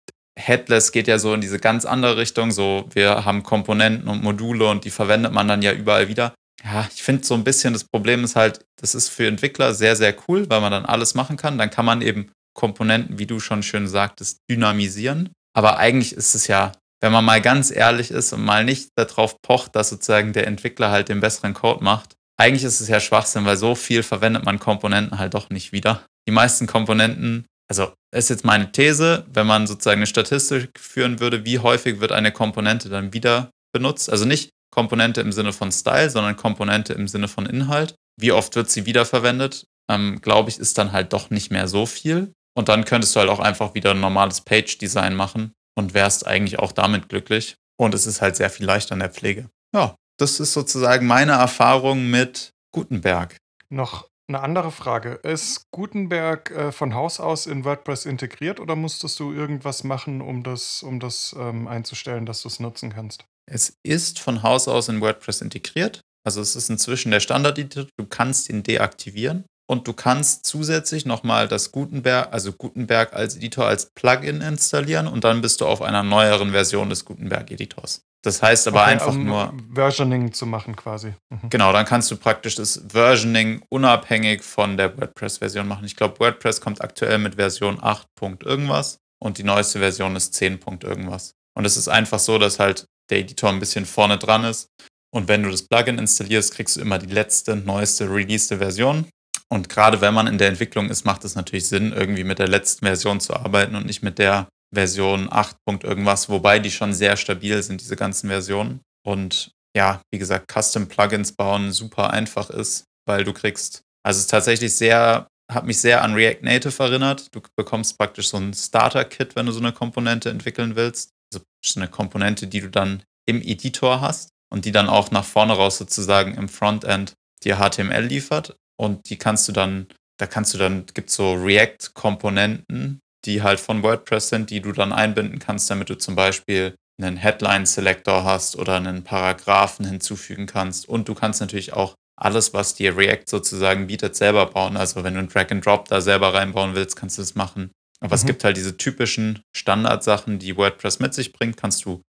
Headless 0.41 0.91
geht 0.91 1.07
ja 1.07 1.19
so 1.19 1.33
in 1.33 1.41
diese 1.41 1.59
ganz 1.59 1.85
andere 1.85 2.17
Richtung. 2.17 2.51
So, 2.51 2.89
wir 2.93 3.25
haben 3.25 3.43
Komponenten 3.43 4.07
und 4.07 4.23
Module 4.23 4.67
und 4.67 4.85
die 4.85 4.89
verwendet 4.89 5.31
man 5.31 5.47
dann 5.47 5.61
ja 5.61 5.71
überall 5.71 6.07
wieder. 6.07 6.33
Ja, 6.63 6.87
ich 6.93 7.01
finde 7.01 7.25
so 7.25 7.33
ein 7.33 7.43
bisschen 7.43 7.73
das 7.73 7.83
Problem 7.83 8.23
ist 8.23 8.35
halt, 8.35 8.65
das 8.79 8.93
ist 8.93 9.09
für 9.09 9.27
Entwickler 9.27 9.73
sehr, 9.73 9.95
sehr 9.95 10.15
cool, 10.27 10.49
weil 10.49 10.61
man 10.61 10.71
dann 10.71 10.85
alles 10.85 11.15
machen 11.15 11.37
kann. 11.37 11.57
Dann 11.57 11.69
kann 11.69 11.85
man 11.85 12.01
eben 12.01 12.31
Komponenten, 12.53 13.17
wie 13.17 13.25
du 13.25 13.39
schon 13.39 13.63
schön 13.63 13.87
sagtest, 13.87 14.39
dynamisieren. 14.49 15.29
Aber 15.53 15.77
eigentlich 15.77 16.13
ist 16.13 16.35
es 16.35 16.47
ja, 16.47 16.71
wenn 17.01 17.11
man 17.11 17.25
mal 17.25 17.41
ganz 17.41 17.71
ehrlich 17.71 18.11
ist 18.11 18.33
und 18.33 18.43
mal 18.43 18.63
nicht 18.63 18.89
darauf 18.95 19.41
pocht, 19.41 19.75
dass 19.75 19.89
sozusagen 19.89 20.33
der 20.33 20.47
Entwickler 20.47 20.91
halt 20.91 21.09
den 21.09 21.19
besseren 21.19 21.53
Code 21.53 21.83
macht, 21.83 22.15
eigentlich 22.37 22.63
ist 22.63 22.81
es 22.81 22.87
ja 22.87 22.99
Schwachsinn, 22.99 23.45
weil 23.45 23.57
so 23.57 23.75
viel 23.75 24.03
verwendet 24.03 24.45
man 24.45 24.59
Komponenten 24.59 25.19
halt 25.19 25.33
doch 25.33 25.49
nicht 25.49 25.71
wieder. 25.71 26.05
Die 26.27 26.31
meisten 26.31 26.67
Komponenten 26.67 27.45
also 27.71 27.93
ist 28.13 28.29
jetzt 28.29 28.43
meine 28.43 28.69
These, 28.73 29.25
wenn 29.31 29.47
man 29.47 29.65
sozusagen 29.65 29.99
eine 29.99 30.05
Statistik 30.05 30.77
führen 30.77 31.21
würde, 31.21 31.45
wie 31.45 31.59
häufig 31.59 32.01
wird 32.01 32.11
eine 32.11 32.33
Komponente 32.33 32.89
dann 32.89 33.13
wieder 33.13 33.49
benutzt. 33.73 34.09
Also 34.09 34.25
nicht 34.25 34.49
Komponente 34.75 35.21
im 35.21 35.31
Sinne 35.31 35.53
von 35.53 35.71
Style, 35.71 36.09
sondern 36.09 36.35
Komponente 36.35 36.91
im 36.91 37.07
Sinne 37.07 37.29
von 37.29 37.45
Inhalt. 37.45 37.95
Wie 38.19 38.33
oft 38.33 38.57
wird 38.57 38.69
sie 38.69 38.85
wiederverwendet? 38.85 39.67
Ähm, 39.89 40.19
Glaube 40.19 40.49
ich, 40.49 40.59
ist 40.59 40.77
dann 40.77 40.91
halt 40.91 41.13
doch 41.13 41.29
nicht 41.29 41.49
mehr 41.49 41.69
so 41.69 41.85
viel. 41.85 42.33
Und 42.57 42.67
dann 42.67 42.83
könntest 42.83 43.15
du 43.15 43.21
halt 43.21 43.29
auch 43.29 43.39
einfach 43.39 43.73
wieder 43.73 43.91
ein 43.91 44.01
normales 44.01 44.41
Page-Design 44.41 45.15
machen 45.15 45.53
und 45.77 45.93
wärst 45.93 46.27
eigentlich 46.27 46.59
auch 46.59 46.73
damit 46.73 47.07
glücklich. 47.07 47.55
Und 47.79 47.93
es 47.93 48.05
ist 48.05 48.21
halt 48.21 48.35
sehr 48.35 48.49
viel 48.49 48.65
leichter 48.65 48.95
in 48.95 48.99
der 48.99 49.11
Pflege. 49.11 49.49
Ja, 49.73 49.95
das 50.19 50.41
ist 50.41 50.51
sozusagen 50.51 51.07
meine 51.07 51.31
Erfahrung 51.31 52.09
mit 52.09 52.49
Gutenberg. 52.73 53.37
Noch 53.69 54.10
eine 54.27 54.41
andere 54.41 54.71
Frage. 54.71 55.19
Ist 55.23 55.65
Gutenberg 55.71 56.51
äh, 56.51 56.71
von 56.71 56.93
Haus 56.93 57.19
aus 57.19 57.47
in 57.47 57.65
WordPress 57.65 58.05
integriert 58.05 58.59
oder 58.59 58.75
musstest 58.75 59.19
du 59.19 59.33
irgendwas 59.33 59.83
machen, 59.83 60.21
um 60.21 60.43
das, 60.43 60.83
um 60.83 60.99
das 60.99 61.35
ähm, 61.37 61.67
einzustellen, 61.67 62.25
dass 62.25 62.41
du 62.41 62.47
es 62.47 62.59
nutzen 62.59 62.93
kannst? 62.93 63.25
Es 63.49 63.77
ist 63.83 64.19
von 64.19 64.43
Haus 64.43 64.67
aus 64.67 64.87
in 64.89 65.01
WordPress 65.01 65.41
integriert. 65.41 66.01
Also 66.23 66.41
es 66.41 66.55
ist 66.55 66.69
inzwischen 66.69 67.11
der 67.11 67.19
Standard-Editor. 67.19 67.87
Du 67.97 68.05
kannst 68.05 68.49
ihn 68.49 68.63
deaktivieren 68.63 69.45
und 69.67 69.87
du 69.87 69.93
kannst 69.93 70.45
zusätzlich 70.45 71.05
nochmal 71.05 71.47
das 71.47 71.71
Gutenberg, 71.71 72.31
also 72.31 72.51
Gutenberg 72.51 73.13
als 73.13 73.35
Editor 73.35 73.65
als 73.65 73.89
Plugin 73.95 74.41
installieren 74.41 75.07
und 75.07 75.23
dann 75.23 75.41
bist 75.41 75.61
du 75.61 75.65
auf 75.65 75.81
einer 75.81 76.03
neueren 76.03 76.51
Version 76.51 76.89
des 76.89 77.05
Gutenberg-Editors. 77.05 78.01
Das 78.23 78.41
heißt 78.43 78.67
aber 78.67 78.81
okay, 78.81 78.91
einfach 78.91 79.07
um 79.07 79.25
nur. 79.25 79.53
Versioning 79.73 80.31
zu 80.31 80.45
machen 80.45 80.75
quasi. 80.75 81.13
Mhm. 81.29 81.49
Genau, 81.49 81.73
dann 81.73 81.85
kannst 81.85 82.11
du 82.11 82.17
praktisch 82.17 82.55
das 82.55 82.81
Versioning 82.87 83.63
unabhängig 83.69 84.43
von 84.43 84.77
der 84.77 84.95
WordPress-Version 84.97 85.67
machen. 85.67 85.85
Ich 85.85 85.95
glaube, 85.95 86.19
WordPress 86.19 86.61
kommt 86.61 86.81
aktuell 86.81 87.17
mit 87.17 87.35
Version 87.35 87.79
8. 87.81 88.07
irgendwas 88.43 88.99
und 89.19 89.37
die 89.37 89.43
neueste 89.43 89.79
Version 89.79 90.15
ist 90.15 90.35
10. 90.35 90.59
irgendwas. 90.83 91.33
Und 91.57 91.65
es 91.65 91.77
ist 91.77 91.87
einfach 91.87 92.19
so, 92.19 92.37
dass 92.37 92.59
halt 92.59 92.85
der 93.09 93.19
Editor 93.19 93.49
ein 93.49 93.59
bisschen 93.59 93.85
vorne 93.85 94.17
dran 94.17 94.43
ist. 94.43 94.67
Und 95.13 95.27
wenn 95.27 95.43
du 95.43 95.49
das 95.49 95.63
Plugin 95.63 95.97
installierst, 95.97 96.53
kriegst 96.53 96.77
du 96.77 96.81
immer 96.81 96.97
die 96.97 97.13
letzte, 97.13 97.55
neueste, 97.55 98.09
released 98.09 98.57
Version. 98.57 99.07
Und 99.49 99.67
gerade 99.67 99.99
wenn 99.99 100.13
man 100.13 100.27
in 100.27 100.37
der 100.37 100.47
Entwicklung 100.47 100.89
ist, 100.89 101.05
macht 101.05 101.25
es 101.25 101.35
natürlich 101.35 101.67
Sinn, 101.67 101.91
irgendwie 101.91 102.23
mit 102.23 102.39
der 102.39 102.47
letzten 102.47 102.85
Version 102.85 103.19
zu 103.19 103.35
arbeiten 103.35 103.75
und 103.75 103.85
nicht 103.85 104.01
mit 104.01 104.17
der 104.17 104.47
Version 104.73 105.27
8. 105.31 105.57
irgendwas, 105.83 106.29
wobei 106.29 106.59
die 106.59 106.71
schon 106.71 106.93
sehr 106.93 107.17
stabil 107.17 107.61
sind, 107.61 107.81
diese 107.81 107.95
ganzen 107.95 108.29
Versionen. 108.29 108.81
Und 109.05 109.51
ja, 109.75 110.01
wie 110.11 110.19
gesagt, 110.19 110.51
Custom-Plugins 110.51 111.33
bauen 111.33 111.71
super 111.71 112.11
einfach 112.11 112.49
ist, 112.49 112.85
weil 113.05 113.23
du 113.23 113.33
kriegst, 113.33 113.81
also 114.03 114.17
es 114.17 114.25
ist 114.25 114.29
tatsächlich 114.29 114.75
sehr, 114.75 115.27
hat 115.51 115.65
mich 115.65 115.79
sehr 115.79 116.03
an 116.03 116.13
React 116.13 116.43
Native 116.43 116.83
erinnert. 116.83 117.33
Du 117.33 117.41
bekommst 117.55 117.97
praktisch 117.97 118.29
so 118.29 118.37
ein 118.37 118.53
Starter-Kit, 118.53 119.35
wenn 119.35 119.45
du 119.45 119.51
so 119.51 119.59
eine 119.59 119.73
Komponente 119.73 120.29
entwickeln 120.29 120.75
willst. 120.75 121.09
Also 121.33 121.45
so 121.63 121.79
eine 121.79 121.89
Komponente, 121.89 122.47
die 122.47 122.61
du 122.61 122.69
dann 122.69 123.03
im 123.25 123.41
Editor 123.41 124.01
hast 124.01 124.29
und 124.51 124.65
die 124.65 124.71
dann 124.71 124.89
auch 124.89 125.11
nach 125.11 125.25
vorne 125.25 125.53
raus 125.53 125.77
sozusagen 125.77 126.35
im 126.35 126.49
Frontend 126.49 127.13
dir 127.43 127.57
HTML 127.57 128.03
liefert. 128.03 128.55
Und 128.77 129.09
die 129.09 129.17
kannst 129.17 129.47
du 129.47 129.51
dann, 129.51 129.87
da 130.17 130.27
kannst 130.27 130.53
du 130.53 130.57
dann, 130.57 130.85
gibt 130.93 131.09
so 131.09 131.33
React-Komponenten, 131.33 132.99
die 133.25 133.43
halt 133.43 133.59
von 133.59 133.83
WordPress 133.83 134.29
sind, 134.29 134.49
die 134.49 134.61
du 134.61 134.71
dann 134.71 134.93
einbinden 134.93 135.39
kannst, 135.39 135.69
damit 135.69 135.89
du 135.89 135.97
zum 135.97 136.15
Beispiel 136.15 136.75
einen 137.01 137.17
Headline-Selector 137.17 138.23
hast 138.23 138.55
oder 138.57 138.75
einen 138.75 139.03
Paragraphen 139.03 139.85
hinzufügen 139.85 140.45
kannst. 140.45 140.87
Und 140.87 141.07
du 141.07 141.15
kannst 141.15 141.41
natürlich 141.41 141.73
auch 141.73 141.95
alles, 142.15 142.53
was 142.53 142.75
dir 142.75 142.97
React 142.97 143.25
sozusagen 143.27 143.87
bietet, 143.87 144.15
selber 144.15 144.45
bauen. 144.45 144.77
Also 144.77 145.03
wenn 145.03 145.15
du 145.15 145.19
ein 145.19 145.29
Drag 145.29 145.49
and 145.51 145.65
Drop 145.65 145.87
da 145.87 146.01
selber 146.01 146.33
reinbauen 146.33 146.75
willst, 146.75 146.95
kannst 146.95 147.17
du 147.17 147.21
das 147.21 147.35
machen. 147.35 147.71
Aber 147.99 148.15
mhm. 148.15 148.19
es 148.19 148.25
gibt 148.25 148.43
halt 148.43 148.57
diese 148.57 148.77
typischen 148.77 149.41
Standardsachen, 149.55 150.39
die 150.39 150.57
WordPress 150.57 150.99
mit 150.99 151.13
sich 151.13 151.33
bringt, 151.33 151.57
kannst 151.57 151.85
du 151.85 152.01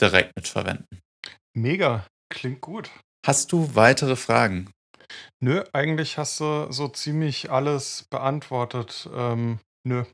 direkt 0.00 0.34
mitverwenden. 0.36 0.86
Mega, 1.54 2.06
klingt 2.30 2.60
gut. 2.60 2.90
Hast 3.26 3.52
du 3.52 3.74
weitere 3.74 4.16
Fragen? 4.16 4.70
Nö, 5.40 5.64
eigentlich 5.72 6.18
hast 6.18 6.40
du 6.40 6.70
so 6.70 6.88
ziemlich 6.88 7.50
alles 7.50 8.06
beantwortet. 8.10 9.08
Ähm, 9.14 9.58
nö. 9.86 10.04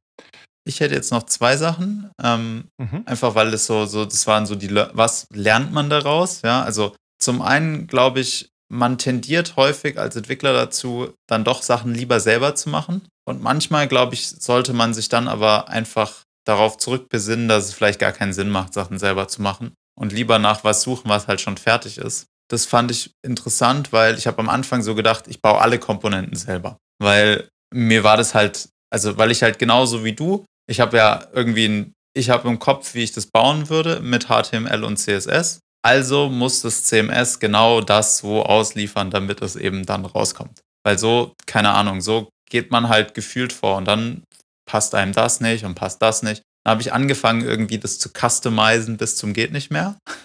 Ich 0.66 0.80
hätte 0.80 0.94
jetzt 0.94 1.12
noch 1.12 1.24
zwei 1.24 1.56
Sachen. 1.56 2.10
Ähm, 2.22 2.64
mhm. 2.78 3.02
Einfach 3.06 3.34
weil 3.34 3.54
es 3.54 3.66
so, 3.66 3.86
so, 3.86 4.04
das 4.04 4.26
waren 4.26 4.46
so 4.46 4.56
die, 4.56 4.74
was 4.74 5.26
lernt 5.32 5.72
man 5.72 5.90
daraus? 5.90 6.42
Ja, 6.42 6.62
also 6.62 6.96
zum 7.18 7.40
einen 7.40 7.86
glaube 7.86 8.20
ich, 8.20 8.50
man 8.68 8.98
tendiert 8.98 9.56
häufig 9.56 9.98
als 9.98 10.16
Entwickler 10.16 10.52
dazu, 10.52 11.12
dann 11.28 11.44
doch 11.44 11.62
Sachen 11.62 11.94
lieber 11.94 12.18
selber 12.18 12.56
zu 12.56 12.68
machen. 12.68 13.06
Und 13.24 13.42
manchmal, 13.42 13.86
glaube 13.86 14.14
ich, 14.14 14.28
sollte 14.28 14.72
man 14.72 14.92
sich 14.92 15.08
dann 15.08 15.28
aber 15.28 15.68
einfach 15.68 16.22
darauf 16.46 16.78
zurückbesinnen, 16.78 17.48
dass 17.48 17.66
es 17.66 17.74
vielleicht 17.74 17.98
gar 17.98 18.12
keinen 18.12 18.32
Sinn 18.32 18.50
macht, 18.50 18.72
Sachen 18.72 18.98
selber 18.98 19.28
zu 19.28 19.42
machen 19.42 19.74
und 19.98 20.12
lieber 20.12 20.38
nach 20.38 20.64
was 20.64 20.82
suchen, 20.82 21.08
was 21.08 21.26
halt 21.26 21.40
schon 21.40 21.56
fertig 21.56 21.98
ist. 21.98 22.26
Das 22.48 22.66
fand 22.66 22.90
ich 22.90 23.12
interessant, 23.24 23.92
weil 23.92 24.16
ich 24.16 24.26
habe 24.26 24.38
am 24.38 24.48
Anfang 24.48 24.82
so 24.82 24.94
gedacht, 24.94 25.26
ich 25.26 25.42
baue 25.42 25.60
alle 25.60 25.78
Komponenten 25.78 26.36
selber. 26.36 26.78
Weil 27.00 27.48
mir 27.74 28.04
war 28.04 28.16
das 28.16 28.34
halt, 28.34 28.68
also 28.96 29.18
weil 29.18 29.30
ich 29.30 29.42
halt 29.42 29.58
genauso 29.58 30.04
wie 30.04 30.14
du, 30.14 30.46
ich 30.70 30.80
habe 30.80 30.96
ja 30.96 31.26
irgendwie 31.34 31.68
ein, 31.68 31.92
ich 32.16 32.30
habe 32.30 32.48
im 32.48 32.58
Kopf, 32.58 32.94
wie 32.94 33.02
ich 33.02 33.12
das 33.12 33.26
bauen 33.26 33.68
würde 33.68 34.00
mit 34.00 34.28
HTML 34.28 34.84
und 34.84 34.96
CSS. 34.96 35.60
Also 35.84 36.30
muss 36.30 36.62
das 36.62 36.84
CMS 36.84 37.38
genau 37.38 37.82
das 37.82 38.16
so 38.16 38.42
ausliefern, 38.42 39.10
damit 39.10 39.42
es 39.42 39.54
eben 39.54 39.84
dann 39.84 40.06
rauskommt. 40.06 40.60
Weil 40.82 40.98
so, 40.98 41.34
keine 41.44 41.72
Ahnung, 41.72 42.00
so 42.00 42.30
geht 42.48 42.70
man 42.70 42.88
halt 42.88 43.12
gefühlt 43.12 43.52
vor 43.52 43.76
und 43.76 43.84
dann 43.84 44.22
passt 44.66 44.94
einem 44.94 45.12
das 45.12 45.42
nicht 45.42 45.66
und 45.66 45.74
passt 45.74 46.00
das 46.00 46.22
nicht. 46.22 46.40
Dann 46.64 46.70
habe 46.70 46.80
ich 46.80 46.94
angefangen, 46.94 47.42
irgendwie 47.42 47.78
das 47.78 47.98
zu 47.98 48.08
customizen 48.08 48.96
bis 48.96 49.16
zum 49.16 49.34
geht 49.34 49.52
nicht 49.52 49.70
mehr. 49.70 49.98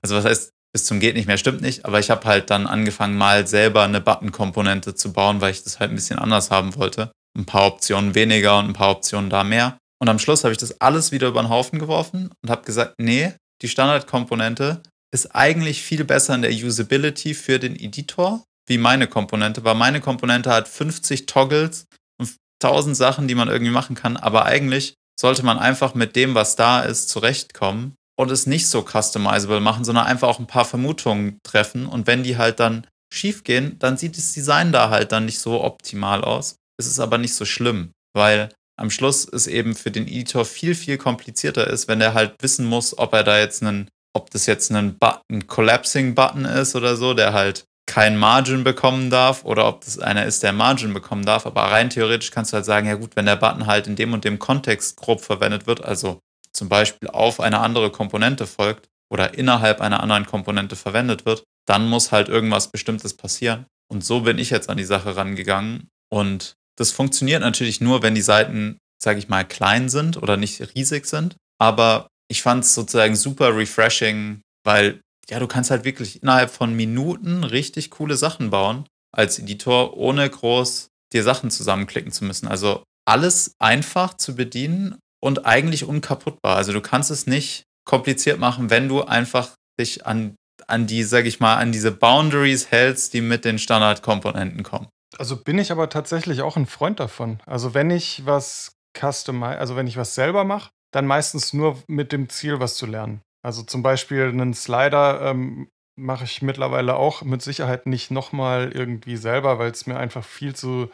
Also 0.00 0.16
was 0.16 0.24
heißt, 0.24 0.50
bis 0.72 0.86
zum 0.86 0.98
geht 0.98 1.14
nicht 1.14 1.26
mehr, 1.26 1.36
stimmt 1.36 1.60
nicht, 1.60 1.84
aber 1.84 1.98
ich 1.98 2.08
habe 2.08 2.26
halt 2.26 2.48
dann 2.48 2.66
angefangen, 2.66 3.18
mal 3.18 3.46
selber 3.46 3.82
eine 3.82 4.00
Button-Komponente 4.00 4.94
zu 4.94 5.12
bauen, 5.12 5.42
weil 5.42 5.50
ich 5.50 5.62
das 5.62 5.78
halt 5.78 5.90
ein 5.90 5.94
bisschen 5.94 6.18
anders 6.18 6.50
haben 6.50 6.74
wollte. 6.74 7.12
Ein 7.38 7.46
paar 7.46 7.66
Optionen 7.66 8.14
weniger 8.14 8.58
und 8.58 8.66
ein 8.66 8.72
paar 8.72 8.90
Optionen 8.90 9.30
da 9.30 9.44
mehr. 9.44 9.78
Und 10.00 10.08
am 10.08 10.18
Schluss 10.18 10.44
habe 10.44 10.52
ich 10.52 10.58
das 10.58 10.80
alles 10.80 11.12
wieder 11.12 11.28
über 11.28 11.42
den 11.42 11.50
Haufen 11.50 11.78
geworfen 11.78 12.30
und 12.42 12.50
habe 12.50 12.64
gesagt, 12.64 12.94
nee, 12.98 13.32
die 13.62 13.68
Standardkomponente 13.68 14.82
ist 15.12 15.34
eigentlich 15.34 15.82
viel 15.82 16.04
besser 16.04 16.34
in 16.34 16.42
der 16.42 16.52
Usability 16.52 17.34
für 17.34 17.58
den 17.58 17.76
Editor 17.76 18.44
wie 18.68 18.78
meine 18.78 19.06
Komponente, 19.06 19.64
weil 19.64 19.74
meine 19.74 20.00
Komponente 20.00 20.50
hat 20.50 20.68
50 20.68 21.26
Toggles 21.26 21.86
und 22.20 22.36
1000 22.62 22.96
Sachen, 22.96 23.26
die 23.26 23.34
man 23.34 23.48
irgendwie 23.48 23.72
machen 23.72 23.96
kann, 23.96 24.16
aber 24.16 24.44
eigentlich 24.44 24.94
sollte 25.18 25.44
man 25.44 25.58
einfach 25.58 25.94
mit 25.94 26.16
dem, 26.16 26.34
was 26.34 26.54
da 26.54 26.80
ist, 26.80 27.08
zurechtkommen 27.08 27.94
und 28.16 28.30
es 28.30 28.46
nicht 28.46 28.68
so 28.68 28.84
customizable 28.84 29.60
machen, 29.60 29.84
sondern 29.84 30.06
einfach 30.06 30.28
auch 30.28 30.38
ein 30.38 30.46
paar 30.46 30.64
Vermutungen 30.64 31.38
treffen 31.42 31.86
und 31.86 32.06
wenn 32.06 32.22
die 32.22 32.36
halt 32.36 32.60
dann 32.60 32.86
schief 33.12 33.42
gehen, 33.42 33.78
dann 33.78 33.96
sieht 33.96 34.18
das 34.18 34.32
Design 34.32 34.70
da 34.70 34.90
halt 34.90 35.12
dann 35.12 35.24
nicht 35.24 35.38
so 35.38 35.64
optimal 35.64 36.22
aus. 36.22 36.56
Es 36.78 36.86
ist 36.86 37.00
aber 37.00 37.18
nicht 37.18 37.34
so 37.34 37.44
schlimm, 37.44 37.92
weil 38.14 38.50
am 38.78 38.90
Schluss 38.90 39.26
es 39.26 39.46
eben 39.46 39.74
für 39.74 39.90
den 39.90 40.06
Editor 40.06 40.44
viel, 40.44 40.74
viel 40.74 40.98
komplizierter 40.98 41.66
ist, 41.66 41.88
wenn 41.88 42.00
er 42.00 42.14
halt 42.14 42.36
wissen 42.40 42.64
muss, 42.64 42.96
ob 42.96 43.12
er 43.12 43.24
da 43.24 43.38
jetzt 43.38 43.62
einen, 43.62 43.88
ob 44.14 44.30
das 44.30 44.46
jetzt 44.46 44.70
ein 44.70 44.96
Button, 44.98 45.46
Collapsing-Button 45.46 46.44
ist 46.44 46.76
oder 46.76 46.96
so, 46.96 47.12
der 47.14 47.32
halt 47.32 47.64
kein 47.86 48.16
Margin 48.16 48.62
bekommen 48.64 49.10
darf 49.10 49.44
oder 49.44 49.66
ob 49.66 49.80
das 49.80 49.98
einer 49.98 50.26
ist, 50.26 50.42
der 50.42 50.52
Margin 50.52 50.94
bekommen 50.94 51.24
darf. 51.24 51.46
Aber 51.46 51.62
rein 51.62 51.90
theoretisch 51.90 52.30
kannst 52.30 52.52
du 52.52 52.56
halt 52.56 52.66
sagen, 52.66 52.86
ja 52.86 52.94
gut, 52.94 53.16
wenn 53.16 53.26
der 53.26 53.36
Button 53.36 53.66
halt 53.66 53.86
in 53.86 53.96
dem 53.96 54.12
und 54.12 54.24
dem 54.24 54.38
Kontext 54.38 54.96
grob 54.96 55.22
verwendet 55.22 55.66
wird, 55.66 55.84
also 55.84 56.20
zum 56.52 56.68
Beispiel 56.68 57.08
auf 57.08 57.40
eine 57.40 57.60
andere 57.60 57.90
Komponente 57.90 58.46
folgt 58.46 58.86
oder 59.10 59.34
innerhalb 59.34 59.80
einer 59.80 60.02
anderen 60.02 60.26
Komponente 60.26 60.76
verwendet 60.76 61.24
wird, 61.24 61.44
dann 61.66 61.88
muss 61.88 62.12
halt 62.12 62.28
irgendwas 62.28 62.70
Bestimmtes 62.70 63.14
passieren. 63.14 63.66
Und 63.90 64.04
so 64.04 64.20
bin 64.20 64.38
ich 64.38 64.50
jetzt 64.50 64.68
an 64.68 64.76
die 64.76 64.84
Sache 64.84 65.16
rangegangen. 65.16 65.88
Und 66.10 66.54
das 66.78 66.92
funktioniert 66.92 67.40
natürlich 67.40 67.80
nur, 67.80 68.02
wenn 68.02 68.14
die 68.14 68.22
Seiten, 68.22 68.78
sage 69.02 69.18
ich 69.18 69.28
mal, 69.28 69.44
klein 69.44 69.88
sind 69.88 70.16
oder 70.16 70.36
nicht 70.36 70.60
riesig 70.74 71.06
sind. 71.06 71.36
Aber 71.60 72.06
ich 72.30 72.42
fand 72.42 72.64
es 72.64 72.74
sozusagen 72.74 73.16
super 73.16 73.56
refreshing, 73.56 74.42
weil 74.64 75.00
ja, 75.28 75.40
du 75.40 75.48
kannst 75.48 75.70
halt 75.70 75.84
wirklich 75.84 76.22
innerhalb 76.22 76.50
von 76.50 76.74
Minuten 76.74 77.42
richtig 77.42 77.90
coole 77.90 78.16
Sachen 78.16 78.50
bauen 78.50 78.86
als 79.12 79.38
Editor, 79.38 79.96
ohne 79.96 80.28
groß 80.28 80.88
dir 81.12 81.22
Sachen 81.22 81.50
zusammenklicken 81.50 82.12
zu 82.12 82.24
müssen. 82.24 82.46
Also 82.46 82.84
alles 83.06 83.52
einfach 83.58 84.14
zu 84.14 84.36
bedienen 84.36 84.98
und 85.20 85.46
eigentlich 85.46 85.84
unkaputtbar. 85.84 86.56
Also 86.56 86.72
du 86.72 86.80
kannst 86.80 87.10
es 87.10 87.26
nicht 87.26 87.64
kompliziert 87.84 88.38
machen, 88.38 88.70
wenn 88.70 88.88
du 88.88 89.02
einfach 89.02 89.50
dich 89.80 90.06
an, 90.06 90.36
an 90.66 90.86
die, 90.86 91.02
sag 91.02 91.26
ich 91.26 91.40
mal, 91.40 91.56
an 91.56 91.72
diese 91.72 91.90
Boundaries 91.90 92.70
hältst, 92.70 93.14
die 93.14 93.20
mit 93.20 93.44
den 93.44 93.58
Standardkomponenten 93.58 94.62
kommen. 94.62 94.88
Also 95.18 95.36
bin 95.36 95.58
ich 95.58 95.72
aber 95.72 95.88
tatsächlich 95.88 96.42
auch 96.42 96.56
ein 96.56 96.66
Freund 96.66 97.00
davon. 97.00 97.40
Also 97.44 97.74
wenn 97.74 97.90
ich 97.90 98.24
was 98.24 98.78
customize, 98.96 99.58
also 99.58 99.76
wenn 99.76 99.86
ich 99.86 99.96
was 99.96 100.14
selber 100.14 100.44
mache, 100.44 100.70
dann 100.92 101.06
meistens 101.06 101.52
nur 101.52 101.82
mit 101.86 102.12
dem 102.12 102.28
Ziel, 102.28 102.60
was 102.60 102.76
zu 102.76 102.86
lernen. 102.86 103.20
Also 103.42 103.62
zum 103.62 103.82
Beispiel 103.82 104.28
einen 104.28 104.54
Slider 104.54 105.20
ähm, 105.22 105.68
mache 105.96 106.24
ich 106.24 106.42
mittlerweile 106.42 106.96
auch 106.96 107.22
mit 107.22 107.42
Sicherheit 107.42 107.86
nicht 107.86 108.10
nochmal 108.10 108.72
irgendwie 108.72 109.16
selber, 109.16 109.58
weil 109.58 109.72
es 109.72 109.86
mir 109.86 109.96
einfach 109.96 110.24
viel 110.24 110.54
zu, 110.54 110.88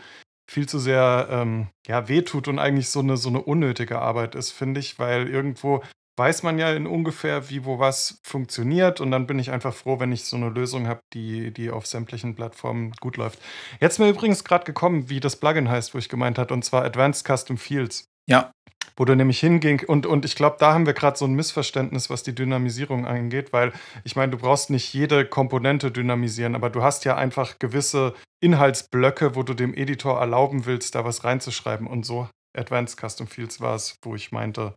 viel 0.50 0.66
zu 0.68 0.78
sehr 0.78 1.28
ähm, 1.30 1.68
ja, 1.87 2.08
wehtut 2.08 2.48
und 2.48 2.58
eigentlich 2.58 2.88
so 2.88 3.00
eine, 3.00 3.16
so 3.16 3.28
eine 3.28 3.42
unnötige 3.42 4.00
Arbeit 4.00 4.34
ist, 4.34 4.52
finde 4.52 4.80
ich, 4.80 4.98
weil 4.98 5.28
irgendwo 5.28 5.82
weiß 6.16 6.42
man 6.42 6.59
ja 6.59 6.72
in 6.72 6.87
ungefähr, 6.87 7.50
wie 7.50 7.64
wo 7.64 7.79
was 7.79 8.20
funktioniert 8.22 9.00
und 9.00 9.11
dann 9.11 9.27
bin 9.27 9.38
ich 9.38 9.50
einfach 9.50 9.74
froh, 9.74 10.00
wenn 10.00 10.12
ich 10.12 10.24
so 10.24 10.37
eine 10.37 10.48
Lösung 10.48 10.87
habe, 10.87 11.00
die, 11.12 11.53
die 11.53 11.70
auf 11.70 11.87
sämtlichen 11.87 12.35
Plattformen 12.35 12.92
gut 13.00 13.16
läuft. 13.16 13.40
Jetzt 13.81 13.94
ist 13.94 13.98
mir 13.98 14.09
übrigens 14.09 14.44
gerade 14.44 14.64
gekommen, 14.64 15.09
wie 15.11 15.20
das 15.20 15.37
Plugin 15.37 15.68
heißt, 15.68 15.94
wo 15.94 15.98
ich 15.98 16.09
gemeint 16.09 16.38
habe, 16.38 16.55
und 16.55 16.64
zwar 16.64 16.85
Advanced 16.85 17.27
Custom 17.27 17.57
Fields. 17.57 18.07
Ja, 18.27 18.53
wo 18.96 19.05
du 19.05 19.14
nämlich 19.14 19.40
hinging 19.40 19.83
und, 19.87 20.07
und 20.07 20.24
ich 20.24 20.37
glaube, 20.37 20.57
da 20.59 20.72
haben 20.72 20.87
wir 20.87 20.92
gerade 20.92 21.18
so 21.18 21.24
ein 21.24 21.35
Missverständnis, 21.35 22.11
was 22.11 22.22
die 22.22 22.35
Dynamisierung 22.35 23.07
angeht, 23.07 23.53
weil 23.53 23.72
ich 24.05 24.16
meine, 24.16 24.33
du 24.33 24.38
brauchst 24.38 24.70
nicht 24.70 24.92
jede 24.94 25.27
Komponente 25.27 25.90
dynamisieren, 25.90 26.55
aber 26.55 26.70
du 26.70 26.83
hast 26.83 27.05
ja 27.05 27.16
einfach 27.16 27.59
gewisse 27.59 28.14
Inhaltsblöcke, 28.40 29.35
wo 29.35 29.42
du 29.42 29.55
dem 29.55 29.74
Editor 29.74 30.20
erlauben 30.20 30.66
willst, 30.66 30.94
da 30.94 31.05
was 31.05 31.24
reinzuschreiben 31.24 31.87
und 31.87 32.07
so 32.07 32.29
Advanced 32.57 33.00
Custom 33.00 33.27
Fields 33.27 33.61
war 33.61 33.74
es, 33.74 33.98
wo 34.03 34.14
ich 34.14 34.31
meinte. 34.31 34.74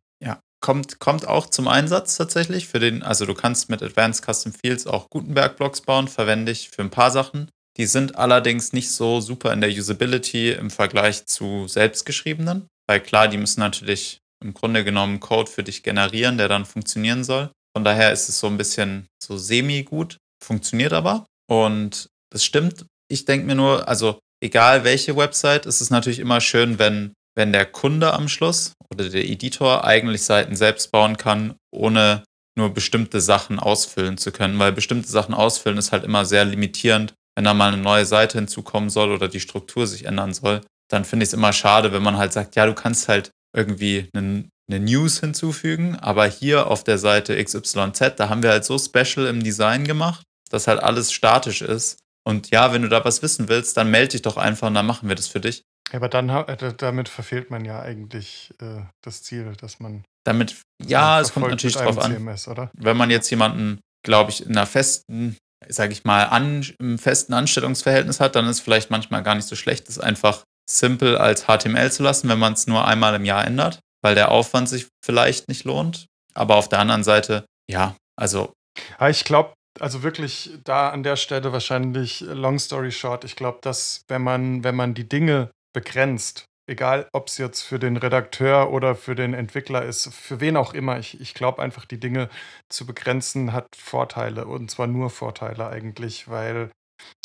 Kommt, 0.67 0.99
kommt 0.99 1.25
auch 1.25 1.45
zum 1.45 1.69
Einsatz 1.69 2.17
tatsächlich 2.17 2.67
für 2.67 2.80
den, 2.80 3.01
also 3.01 3.25
du 3.25 3.34
kannst 3.34 3.69
mit 3.69 3.82
Advanced 3.82 4.25
Custom 4.25 4.51
Fields 4.51 4.86
auch 4.86 5.10
Gutenberg-Blocks 5.10 5.80
bauen, 5.80 6.10
verwende 6.10 6.51
ich 6.51 6.71
für 6.71 6.82
ein 6.82 6.89
paar 6.89 7.10
Sachen. 7.10 7.49
Die 7.77 7.86
sind 7.86 8.17
allerdings 8.17 8.73
nicht 8.73 8.91
so 8.91 9.21
super 9.21 9.53
in 9.53 9.62
der 9.62 9.69
Usability 9.69 10.51
im 10.51 10.69
Vergleich 10.69 11.25
zu 11.25 11.69
selbstgeschriebenen. 11.69 12.67
Weil 12.86 12.99
klar, 12.99 13.30
die 13.30 13.38
müssen 13.38 13.62
natürlich 13.62 14.19
im 14.43 14.53
Grunde 14.53 14.84
genommen 14.84 15.21
Code 15.21 15.49
für 15.49 15.63
dich 15.63 15.84
generieren, 15.84 16.38
der 16.38 16.49
dann 16.49 16.65
funktionieren 16.65 17.23
soll. 17.23 17.49
Von 17.73 17.86
daher 17.86 18.12
ist 18.12 18.27
es 18.27 18.38
so 18.38 18.47
ein 18.47 18.58
bisschen 18.58 19.08
so 19.23 19.38
semi-gut, 19.38 20.17
funktioniert 20.43 20.91
aber. 20.91 21.25
Und 21.49 22.10
das 22.30 22.43
stimmt. 22.43 22.86
Ich 23.10 23.23
denke 23.23 23.47
mir 23.47 23.56
nur, 23.56 23.88
also 23.88 24.19
egal 24.43 24.84
welche 24.84 25.15
Website, 25.15 25.65
ist 25.65 25.80
es 25.80 25.91
natürlich 25.91 26.19
immer 26.19 26.41
schön, 26.41 26.77
wenn, 26.77 27.13
wenn 27.38 27.54
der 27.54 27.65
Kunde 27.65 28.13
am 28.13 28.28
Schluss 28.28 28.73
oder 28.91 29.08
der 29.10 29.26
Editor 29.26 29.86
eigentlich 29.86 30.23
Seiten 30.23 30.56
selbst 30.56 30.91
bauen 30.91 31.17
kann, 31.17 31.56
ohne 31.71 32.23
nur 32.58 32.73
bestimmte 32.73 33.21
Sachen 33.21 33.60
ausfüllen 33.60 34.17
zu 34.17 34.32
können, 34.32 34.58
weil 34.60 34.71
bestimmte 34.71 35.08
Sachen 35.08 35.34
ausfüllen 35.34 35.78
ist 35.78 35.91
halt 35.91 36.04
immer 36.04 36.26
sehr 36.26 36.43
limitierend, 36.45 37.13
wenn 37.36 37.45
da 37.45 37.54
mal 37.54 37.71
eine 37.71 37.82
neue 37.82 38.06
Seite 38.06 38.39
hinzukommen 38.39 38.89
soll 38.89 39.12
oder 39.12 39.28
die 39.28 39.39
Struktur 39.39 39.86
sich 39.86 40.06
ändern 40.06 40.34
soll 40.34 40.62
dann 40.88 41.06
finde 41.06 41.23
ich 41.23 41.30
es 41.30 41.34
immer 41.34 41.54
schade, 41.54 41.91
wenn 41.91 42.04
man 42.04 42.17
halt 42.17 42.34
sagt, 42.34 42.56
ja, 42.56 42.65
du 42.65 42.73
kannst 42.73 43.08
halt 43.08 43.32
irgendwie 43.56 44.10
einen, 44.13 44.50
eine 44.69 44.80
News 44.80 45.19
hinzufügen, 45.19 45.95
aber 45.95 46.26
hier 46.26 46.67
auf 46.67 46.84
der 46.84 46.97
Seite 46.97 47.41
XYZ, 47.41 48.15
da 48.17 48.30
haben 48.30 48.43
wir 48.43 48.52
halt 48.52 48.65
so 48.65 48.78
special 48.78 49.28
im 49.28 49.43
Design 49.43 49.86
gemacht, 49.86 50.23
dass 50.50 50.67
halt 50.67 50.82
alles 50.82 51.12
statisch 51.12 51.62
ist. 51.62 52.00
Und 52.26 52.52
ja, 52.52 52.73
wenn 52.73 52.82
du 52.82 52.89
da 52.89 53.06
was 53.06 53.21
wissen 53.21 53.47
willst, 53.47 53.78
dann 53.78 53.89
melde 53.89 54.10
dich 54.10 54.21
doch 54.21 54.38
einfach 54.38 54.67
und 54.67 54.73
dann 54.73 54.86
machen 54.86 55.08
wir 55.08 55.15
das 55.15 55.28
für 55.28 55.39
dich. 55.39 55.63
Ja, 55.91 55.97
aber 55.97 56.10
dann 56.10 56.30
äh, 56.30 56.73
damit 56.78 57.10
verfehlt 57.10 57.50
man 57.50 57.63
ja 57.63 57.82
eigentlich 57.82 58.54
äh, 58.62 58.82
das 59.02 59.23
Ziel, 59.23 59.54
dass 59.60 59.80
man. 59.80 60.04
Damit, 60.26 60.62
ja, 60.86 61.21
es 61.21 61.34
kommt 61.34 61.47
natürlich 61.47 61.78
drauf 61.78 61.97
an. 62.00 62.12
CMS, 62.12 62.50
wenn 62.73 62.97
man 62.97 63.10
jetzt 63.10 63.30
jemanden, 63.30 63.80
glaube 64.04 64.32
ich, 64.32 64.45
in 64.45 64.52
einer 64.52 64.65
festen, 64.65 65.38
sage 65.69 65.93
ich 65.93 66.04
mal, 66.04 66.26
an, 66.26 66.65
im 66.80 67.00
festen 67.00 67.34
Anstellungsverhältnis 67.34 68.19
hat, 68.19 68.36
dann 68.36 68.45
ist 68.45 68.58
es 68.58 68.60
vielleicht 68.60 68.91
manchmal 68.91 69.23
gar 69.23 69.36
nicht 69.36 69.47
so 69.47 69.56
schlecht, 69.56 69.88
das 69.88 70.00
einfach 70.00 70.43
simple 70.69 71.19
als 71.19 71.45
HTML 71.45 71.91
zu 71.91 72.04
lassen, 72.04 72.28
wenn 72.28 72.39
man 72.39 72.54
es 72.54 72.67
nur 72.67 72.86
einmal 72.86 73.15
im 73.15 73.23
Jahr 73.23 73.45
ändert. 73.45 73.80
weil 74.04 74.15
der 74.15 74.32
Aufwand 74.32 74.69
sich 74.69 74.88
vielleicht 75.04 75.47
nicht 75.47 75.63
lohnt. 75.63 76.06
Aber 76.34 76.56
auf 76.56 76.69
der 76.69 76.80
anderen 76.80 77.04
Seite, 77.04 77.45
ja, 77.69 77.95
also. 78.15 78.54
Ja, 79.00 79.10
ich 79.10 79.23
glaube, 79.23 79.54
also 79.80 80.04
wirklich 80.04 80.52
da 80.63 80.89
an 80.89 81.04
der 81.04 81.15
Stelle 81.15 81.52
wahrscheinlich 81.52 82.21
long 82.21 82.60
story 82.60 82.91
short, 82.91 83.23
ich 83.23 83.36
glaube, 83.36 83.60
dass 83.62 84.02
wenn 84.08 84.21
man, 84.21 84.63
wenn 84.63 84.76
man 84.76 84.93
die 84.93 85.10
Dinge 85.10 85.50
begrenzt, 85.77 86.45
egal 86.67 87.07
ob 87.13 87.27
es 87.27 87.37
jetzt 87.37 87.61
für 87.61 87.77
den 87.77 87.97
Redakteur 87.97 88.71
oder 88.71 88.95
für 88.95 89.13
den 89.13 89.35
Entwickler 89.35 89.85
ist, 89.85 90.11
für 90.11 90.39
wen 90.39 90.57
auch 90.57 90.73
immer, 90.73 90.97
ich, 90.97 91.21
ich 91.21 91.35
glaube 91.35 91.61
einfach, 91.61 91.85
die 91.85 91.99
Dinge 91.99 92.29
zu 92.67 92.87
begrenzen 92.87 93.53
hat 93.53 93.67
Vorteile 93.75 94.47
und 94.47 94.71
zwar 94.71 94.87
nur 94.87 95.11
Vorteile 95.11 95.67
eigentlich, 95.67 96.27
weil 96.29 96.71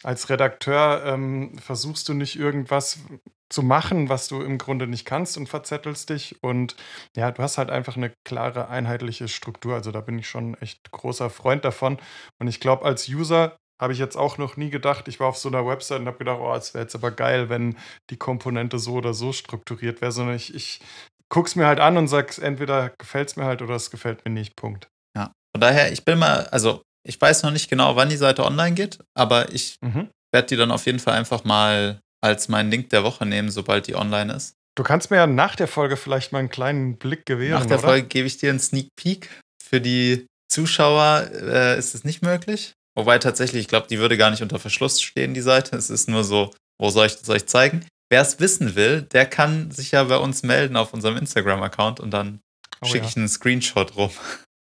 als 0.03 0.29
Redakteur 0.29 1.03
ähm, 1.07 1.57
versuchst 1.57 2.11
du 2.11 2.13
nicht 2.13 2.39
irgendwas 2.39 2.99
zu 3.49 3.63
machen, 3.63 4.11
was 4.11 4.29
du 4.29 4.43
im 4.43 4.59
Grunde 4.59 4.87
nicht 4.87 5.07
kannst 5.07 5.39
und 5.39 5.49
verzettelst 5.49 6.11
dich. 6.11 6.37
Und 6.43 6.77
ja, 7.17 7.31
du 7.31 7.43
hast 7.43 7.57
halt 7.57 7.71
einfach 7.71 7.97
eine 7.97 8.13
klare, 8.25 8.69
einheitliche 8.69 9.29
Struktur. 9.29 9.75
Also 9.75 9.93
da 9.93 10.03
bin 10.03 10.19
ich 10.19 10.29
schon 10.29 10.55
echt 10.61 10.91
großer 10.91 11.31
Freund 11.31 11.65
davon. 11.65 11.99
Und 12.39 12.49
ich 12.49 12.61
glaube, 12.61 12.85
als 12.85 13.09
User 13.09 13.57
habe 13.81 13.93
ich 13.93 13.99
jetzt 13.99 14.17
auch 14.17 14.39
noch 14.39 14.57
nie 14.57 14.71
gedacht, 14.71 15.09
ich 15.09 15.21
war 15.21 15.29
auf 15.29 15.37
so 15.37 15.49
einer 15.49 15.67
Website 15.67 16.01
und 16.01 16.07
habe 16.07 16.19
gedacht, 16.19 16.39
oh, 16.41 16.55
es 16.55 16.75
wäre 16.75 16.85
jetzt 16.85 16.95
aber 16.95 17.11
geil, 17.11 17.49
wenn 17.49 17.77
die 18.11 18.17
Komponente 18.17 18.79
so 18.79 18.95
oder 18.95 19.15
so 19.15 19.33
strukturiert 19.33 20.01
wäre, 20.01 20.13
sondern 20.13 20.37
ich, 20.37 20.55
ich 20.55 20.81
gucke 21.29 21.49
es 21.49 21.57
mir 21.57 21.67
halt 21.67 21.81
an 21.81 21.97
und 21.97 22.09
sage, 22.09 22.41
entweder 22.41 22.93
gefällt 22.99 23.29
es 23.29 23.37
mir 23.37 23.45
halt 23.45 23.63
oder 23.63 23.75
es 23.75 23.91
gefällt 23.91 24.25
mir 24.25 24.31
nicht. 24.31 24.55
Punkt. 24.55 24.89
Ja, 25.17 25.33
von 25.55 25.61
daher, 25.61 25.93
ich 25.93 26.05
bin 26.05 26.19
mal, 26.19 26.47
also 26.49 26.83
ich 27.07 27.21
weiß 27.21 27.43
noch 27.43 27.51
nicht 27.51 27.69
genau, 27.69 27.97
wann 27.97 28.09
die 28.09 28.17
Seite 28.17 28.45
online 28.45 28.75
geht, 28.75 28.99
aber 29.15 29.53
ich 29.53 29.77
mhm. 29.81 30.09
werde 30.33 30.49
die 30.49 30.57
dann 30.57 30.71
auf 30.71 30.87
jeden 30.87 30.99
Fall 30.99 31.15
einfach 31.15 31.45
mal 31.45 32.01
als 32.23 32.49
meinen 32.49 32.71
Link 32.71 32.91
der 32.91 33.03
Woche 33.03 33.27
nehmen, 33.27 33.51
sobald 33.51 33.87
die 33.89 33.97
online 33.97 34.33
ist. 34.35 34.55
Du 34.77 34.85
kannst 34.85 35.11
mir 35.11 35.19
ja 35.19 35.27
nach 35.27 35.57
der 35.57 35.69
Folge 35.69 35.97
vielleicht 35.97 36.33
mal 36.33 36.39
einen 36.39 36.49
kleinen 36.49 36.97
Blick 36.97 37.27
gewähren. 37.27 37.59
Nach 37.59 37.67
der 37.67 37.79
oder? 37.79 37.89
Folge 37.89 38.07
gebe 38.07 38.27
ich 38.27 38.39
dir 38.39 38.51
einen 38.51 38.61
Sneak 38.61 38.89
Peek. 38.97 39.29
Für 39.63 39.81
die 39.81 40.27
Zuschauer 40.51 41.31
äh, 41.33 41.79
ist 41.79 41.95
es 41.95 42.05
nicht 42.05 42.23
möglich. 42.23 42.73
Wobei 42.95 43.19
tatsächlich, 43.19 43.63
ich 43.63 43.69
glaube, 43.69 43.87
die 43.89 43.99
würde 43.99 44.19
gar 44.19 44.31
nicht 44.31 44.43
unter 44.43 44.59
Verschluss 44.59 45.01
stehen, 45.01 45.35
die 45.35 45.41
Seite. 45.41 45.77
Es 45.77 45.91
ist 45.91 46.09
nur 46.09 46.25
so, 46.25 46.51
wo 46.79 46.91
soll 46.91 47.07
ich 47.07 47.17
das 47.17 47.29
euch 47.29 47.47
zeigen? 47.47 47.87
Wer 48.11 48.21
es 48.21 48.41
wissen 48.41 48.75
will, 48.75 49.03
der 49.03 49.25
kann 49.25 49.71
sich 49.71 49.93
ja 49.93 50.05
bei 50.05 50.19
uns 50.19 50.43
melden 50.43 50.77
auf 50.77 50.93
unserem 50.93 51.17
Instagram-Account 51.17 52.01
und 52.01 52.11
dann 52.11 52.41
oh, 52.83 52.87
schicke 52.87 53.05
ja. 53.05 53.09
ich 53.09 53.17
einen 53.17 53.29
Screenshot 53.29 53.97
rum. 53.97 54.11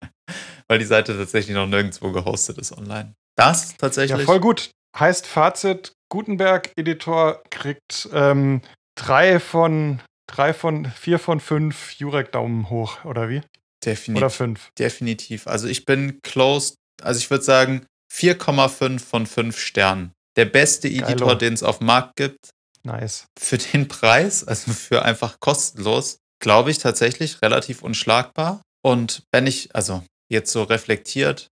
Weil 0.68 0.80
die 0.80 0.84
Seite 0.84 1.16
tatsächlich 1.16 1.54
noch 1.54 1.68
nirgendwo 1.68 2.10
gehostet 2.10 2.58
ist 2.58 2.76
online. 2.76 3.14
Das 3.36 3.76
tatsächlich. 3.76 4.18
Ja, 4.18 4.24
voll 4.24 4.40
gut. 4.40 4.70
Heißt 4.98 5.26
Fazit, 5.26 5.92
Gutenberg-Editor 6.08 7.42
kriegt 7.50 8.08
ähm, 8.12 8.62
drei 8.96 9.38
von 9.38 10.00
drei 10.26 10.52
von 10.52 10.86
vier 10.86 11.18
von 11.18 11.38
fünf 11.38 11.92
Jurek 11.92 12.32
Daumen 12.32 12.70
hoch, 12.70 13.04
oder 13.04 13.28
wie? 13.28 13.42
Definitiv. 13.84 14.22
Oder 14.22 14.30
fünf. 14.30 14.70
Definitiv. 14.78 15.46
Also 15.46 15.68
ich 15.68 15.84
bin 15.84 16.20
closed, 16.22 16.74
also 17.02 17.18
ich 17.18 17.30
würde 17.30 17.44
sagen 17.44 17.86
4,5 18.16 18.98
von 19.00 19.26
5 19.26 19.58
Sternen. 19.58 20.12
Der 20.36 20.46
beste 20.46 20.88
Editor, 20.88 21.36
den 21.36 21.54
es 21.54 21.62
auf 21.62 21.78
dem 21.78 21.86
Markt 21.86 22.16
gibt. 22.16 22.50
Nice. 22.82 23.26
Für 23.38 23.58
den 23.58 23.88
Preis, 23.88 24.44
also 24.44 24.72
für 24.72 25.04
einfach 25.04 25.40
kostenlos, 25.40 26.18
glaube 26.40 26.70
ich 26.70 26.78
tatsächlich 26.78 27.42
relativ 27.42 27.82
unschlagbar. 27.82 28.62
Und 28.82 29.22
wenn 29.32 29.46
ich, 29.46 29.74
also 29.74 30.04
jetzt 30.30 30.52
so 30.52 30.62
reflektiert, 30.62 31.48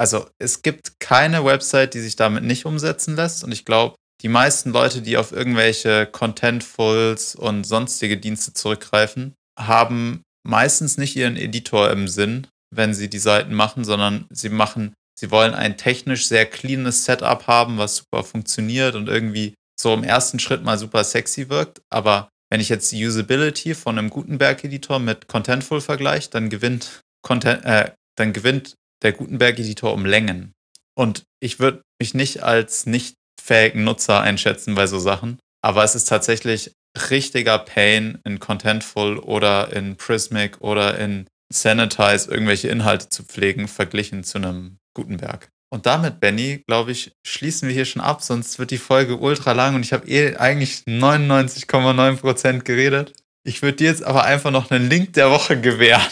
also 0.00 0.28
es 0.38 0.62
gibt 0.62 1.00
keine 1.00 1.44
Website, 1.44 1.94
die 1.94 2.00
sich 2.00 2.14
damit 2.16 2.44
nicht 2.44 2.66
umsetzen 2.66 3.16
lässt. 3.16 3.42
Und 3.42 3.50
ich 3.50 3.64
glaube, 3.64 3.96
die 4.22 4.28
meisten 4.28 4.70
Leute, 4.70 5.02
die 5.02 5.16
auf 5.16 5.32
irgendwelche 5.32 6.06
Contentfuls 6.06 7.34
und 7.34 7.64
sonstige 7.64 8.16
Dienste 8.16 8.52
zurückgreifen, 8.52 9.34
haben 9.58 10.22
meistens 10.46 10.98
nicht 10.98 11.16
ihren 11.16 11.36
Editor 11.36 11.90
im 11.90 12.06
Sinn, 12.08 12.46
wenn 12.70 12.94
sie 12.94 13.10
die 13.10 13.18
Seiten 13.18 13.54
machen, 13.54 13.84
sondern 13.84 14.26
sie 14.30 14.50
machen, 14.50 14.94
sie 15.18 15.30
wollen 15.32 15.54
ein 15.54 15.76
technisch 15.76 16.28
sehr 16.28 16.46
cleanes 16.46 17.04
Setup 17.04 17.46
haben, 17.48 17.78
was 17.78 17.96
super 17.96 18.22
funktioniert 18.22 18.94
und 18.94 19.08
irgendwie 19.08 19.54
so 19.80 19.92
im 19.92 20.04
ersten 20.04 20.38
Schritt 20.38 20.62
mal 20.62 20.78
super 20.78 21.02
sexy 21.02 21.48
wirkt. 21.48 21.82
Aber 21.90 22.28
wenn 22.50 22.60
ich 22.60 22.68
jetzt 22.68 22.92
die 22.92 23.04
Usability 23.04 23.74
von 23.74 23.98
einem 23.98 24.10
Gutenberg-Editor 24.10 25.00
mit 25.00 25.26
Contentful 25.26 25.80
vergleiche, 25.80 26.30
dann 26.30 26.50
gewinnt 26.50 27.00
Content, 27.22 27.64
äh, 27.64 27.90
dann 28.16 28.32
gewinnt 28.32 28.74
der 29.02 29.12
Gutenberg-Editor 29.12 29.92
um 29.92 30.06
Längen. 30.06 30.52
Und 30.96 31.24
ich 31.40 31.58
würde 31.58 31.82
mich 32.00 32.14
nicht 32.14 32.42
als 32.42 32.86
nicht 32.86 33.14
fähigen 33.40 33.84
Nutzer 33.84 34.20
einschätzen 34.20 34.74
bei 34.74 34.86
so 34.86 34.98
Sachen, 34.98 35.38
aber 35.62 35.82
es 35.84 35.94
ist 35.94 36.06
tatsächlich 36.06 36.72
richtiger 37.10 37.58
Pain 37.58 38.18
in 38.24 38.38
Contentful 38.38 39.18
oder 39.18 39.72
in 39.72 39.96
Prismic 39.96 40.60
oder 40.60 40.98
in 40.98 41.26
Sanitize 41.52 42.30
irgendwelche 42.30 42.68
Inhalte 42.68 43.08
zu 43.08 43.24
pflegen, 43.24 43.68
verglichen 43.68 44.24
zu 44.24 44.38
einem 44.38 44.78
Gutenberg. 44.98 45.48
Und 45.70 45.86
damit, 45.86 46.18
Benny, 46.18 46.64
glaube 46.66 46.90
ich, 46.90 47.12
schließen 47.24 47.68
wir 47.68 47.74
hier 47.74 47.84
schon 47.84 48.02
ab, 48.02 48.22
sonst 48.22 48.58
wird 48.58 48.72
die 48.72 48.78
Folge 48.78 49.18
ultra 49.18 49.52
lang 49.52 49.76
und 49.76 49.84
ich 49.84 49.92
habe 49.92 50.08
eh 50.08 50.36
eigentlich 50.36 50.82
99,9% 50.88 52.60
geredet. 52.60 53.12
Ich 53.46 53.62
würde 53.62 53.76
dir 53.76 53.88
jetzt 53.88 54.02
aber 54.02 54.24
einfach 54.24 54.50
noch 54.50 54.70
einen 54.70 54.90
Link 54.90 55.12
der 55.12 55.30
Woche 55.30 55.60
gewähren. 55.60 56.02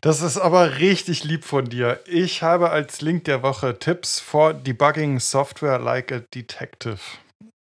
Das 0.00 0.20
ist 0.20 0.36
aber 0.36 0.78
richtig 0.78 1.24
lieb 1.24 1.44
von 1.44 1.64
dir. 1.64 2.00
Ich 2.06 2.42
habe 2.42 2.70
als 2.70 3.00
Link 3.00 3.24
der 3.24 3.42
Woche 3.42 3.78
Tipps 3.78 4.20
for 4.20 4.52
Debugging 4.52 5.20
Software 5.20 5.78
Like 5.78 6.12
a 6.12 6.20
Detective. 6.34 7.00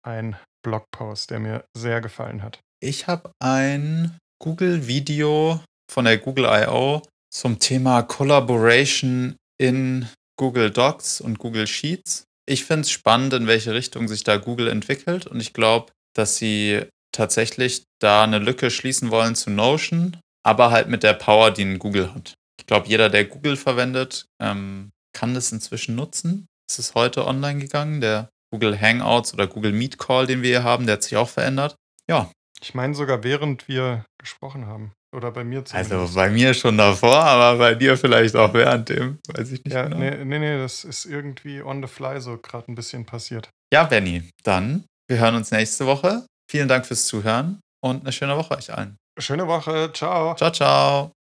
Ein 0.02 0.36
Blogpost, 0.64 1.30
der 1.30 1.40
mir 1.40 1.64
sehr 1.76 2.00
gefallen 2.00 2.42
hat. 2.42 2.58
Ich 2.80 3.06
habe 3.06 3.30
ein 3.38 4.16
Google-Video 4.42 5.60
von 5.92 6.06
der 6.06 6.18
Google 6.18 6.46
I.O. 6.46 7.02
zum 7.30 7.58
Thema 7.58 8.02
Collaboration 8.02 9.36
in 9.60 10.08
Google 10.36 10.70
Docs 10.70 11.20
und 11.20 11.38
Google 11.38 11.66
Sheets. 11.66 12.24
Ich 12.46 12.64
finde 12.64 12.82
es 12.82 12.90
spannend, 12.90 13.32
in 13.32 13.46
welche 13.46 13.74
Richtung 13.74 14.08
sich 14.08 14.24
da 14.24 14.36
Google 14.36 14.68
entwickelt 14.68 15.26
und 15.26 15.40
ich 15.40 15.52
glaube, 15.52 15.92
dass 16.14 16.36
sie 16.36 16.82
tatsächlich 17.12 17.84
da 18.00 18.24
eine 18.24 18.38
Lücke 18.38 18.70
schließen 18.70 19.10
wollen 19.10 19.34
zu 19.34 19.50
Notion 19.50 20.18
aber 20.44 20.70
halt 20.70 20.88
mit 20.88 21.02
der 21.02 21.14
Power, 21.14 21.50
die 21.50 21.62
ein 21.62 21.78
Google 21.78 22.14
hat. 22.14 22.34
Ich 22.60 22.66
glaube, 22.66 22.86
jeder, 22.86 23.10
der 23.10 23.24
Google 23.24 23.56
verwendet, 23.56 24.26
ähm, 24.40 24.92
kann 25.12 25.34
das 25.34 25.50
inzwischen 25.50 25.96
nutzen. 25.96 26.46
Es 26.68 26.78
ist 26.78 26.94
heute 26.94 27.26
online 27.26 27.60
gegangen. 27.60 28.00
Der 28.00 28.28
Google 28.52 28.80
Hangouts 28.80 29.34
oder 29.34 29.46
Google 29.46 29.72
Meet 29.72 29.98
Call, 29.98 30.26
den 30.26 30.42
wir 30.42 30.50
hier 30.50 30.62
haben, 30.62 30.86
der 30.86 30.94
hat 30.94 31.02
sich 31.02 31.16
auch 31.16 31.28
verändert. 31.28 31.76
Ja. 32.08 32.30
Ich 32.60 32.74
meine 32.74 32.94
sogar, 32.94 33.24
während 33.24 33.68
wir 33.68 34.04
gesprochen 34.18 34.66
haben. 34.66 34.92
Oder 35.14 35.30
bei 35.30 35.44
mir 35.44 35.64
zumindest. 35.64 35.92
Also 35.92 36.14
bei 36.14 36.28
mir 36.30 36.54
schon 36.54 36.76
davor, 36.76 37.16
aber 37.16 37.58
bei 37.58 37.74
dir 37.74 37.96
vielleicht 37.96 38.34
auch 38.36 38.52
während 38.52 38.88
dem. 38.88 39.18
Weiß 39.28 39.50
ich 39.52 39.64
nicht. 39.64 39.72
Ja, 39.72 39.84
genau. 39.84 39.98
nee, 39.98 40.24
nee, 40.24 40.38
nee, 40.38 40.58
das 40.58 40.84
ist 40.84 41.04
irgendwie 41.04 41.62
on 41.62 41.82
the 41.82 41.88
fly 41.88 42.20
so 42.20 42.36
gerade 42.36 42.70
ein 42.70 42.74
bisschen 42.74 43.06
passiert. 43.06 43.48
Ja, 43.72 43.84
Benny, 43.84 44.28
dann, 44.42 44.84
wir 45.08 45.18
hören 45.18 45.36
uns 45.36 45.50
nächste 45.50 45.86
Woche. 45.86 46.26
Vielen 46.50 46.68
Dank 46.68 46.86
fürs 46.86 47.06
Zuhören 47.06 47.60
und 47.82 48.02
eine 48.02 48.12
schöne 48.12 48.36
Woche 48.36 48.56
euch 48.56 48.72
allen. 48.72 48.96
Schöne 49.18 49.46
Woche. 49.46 49.90
Ciao. 49.92 50.34
Ciao, 50.34 50.50
ciao. 50.50 51.12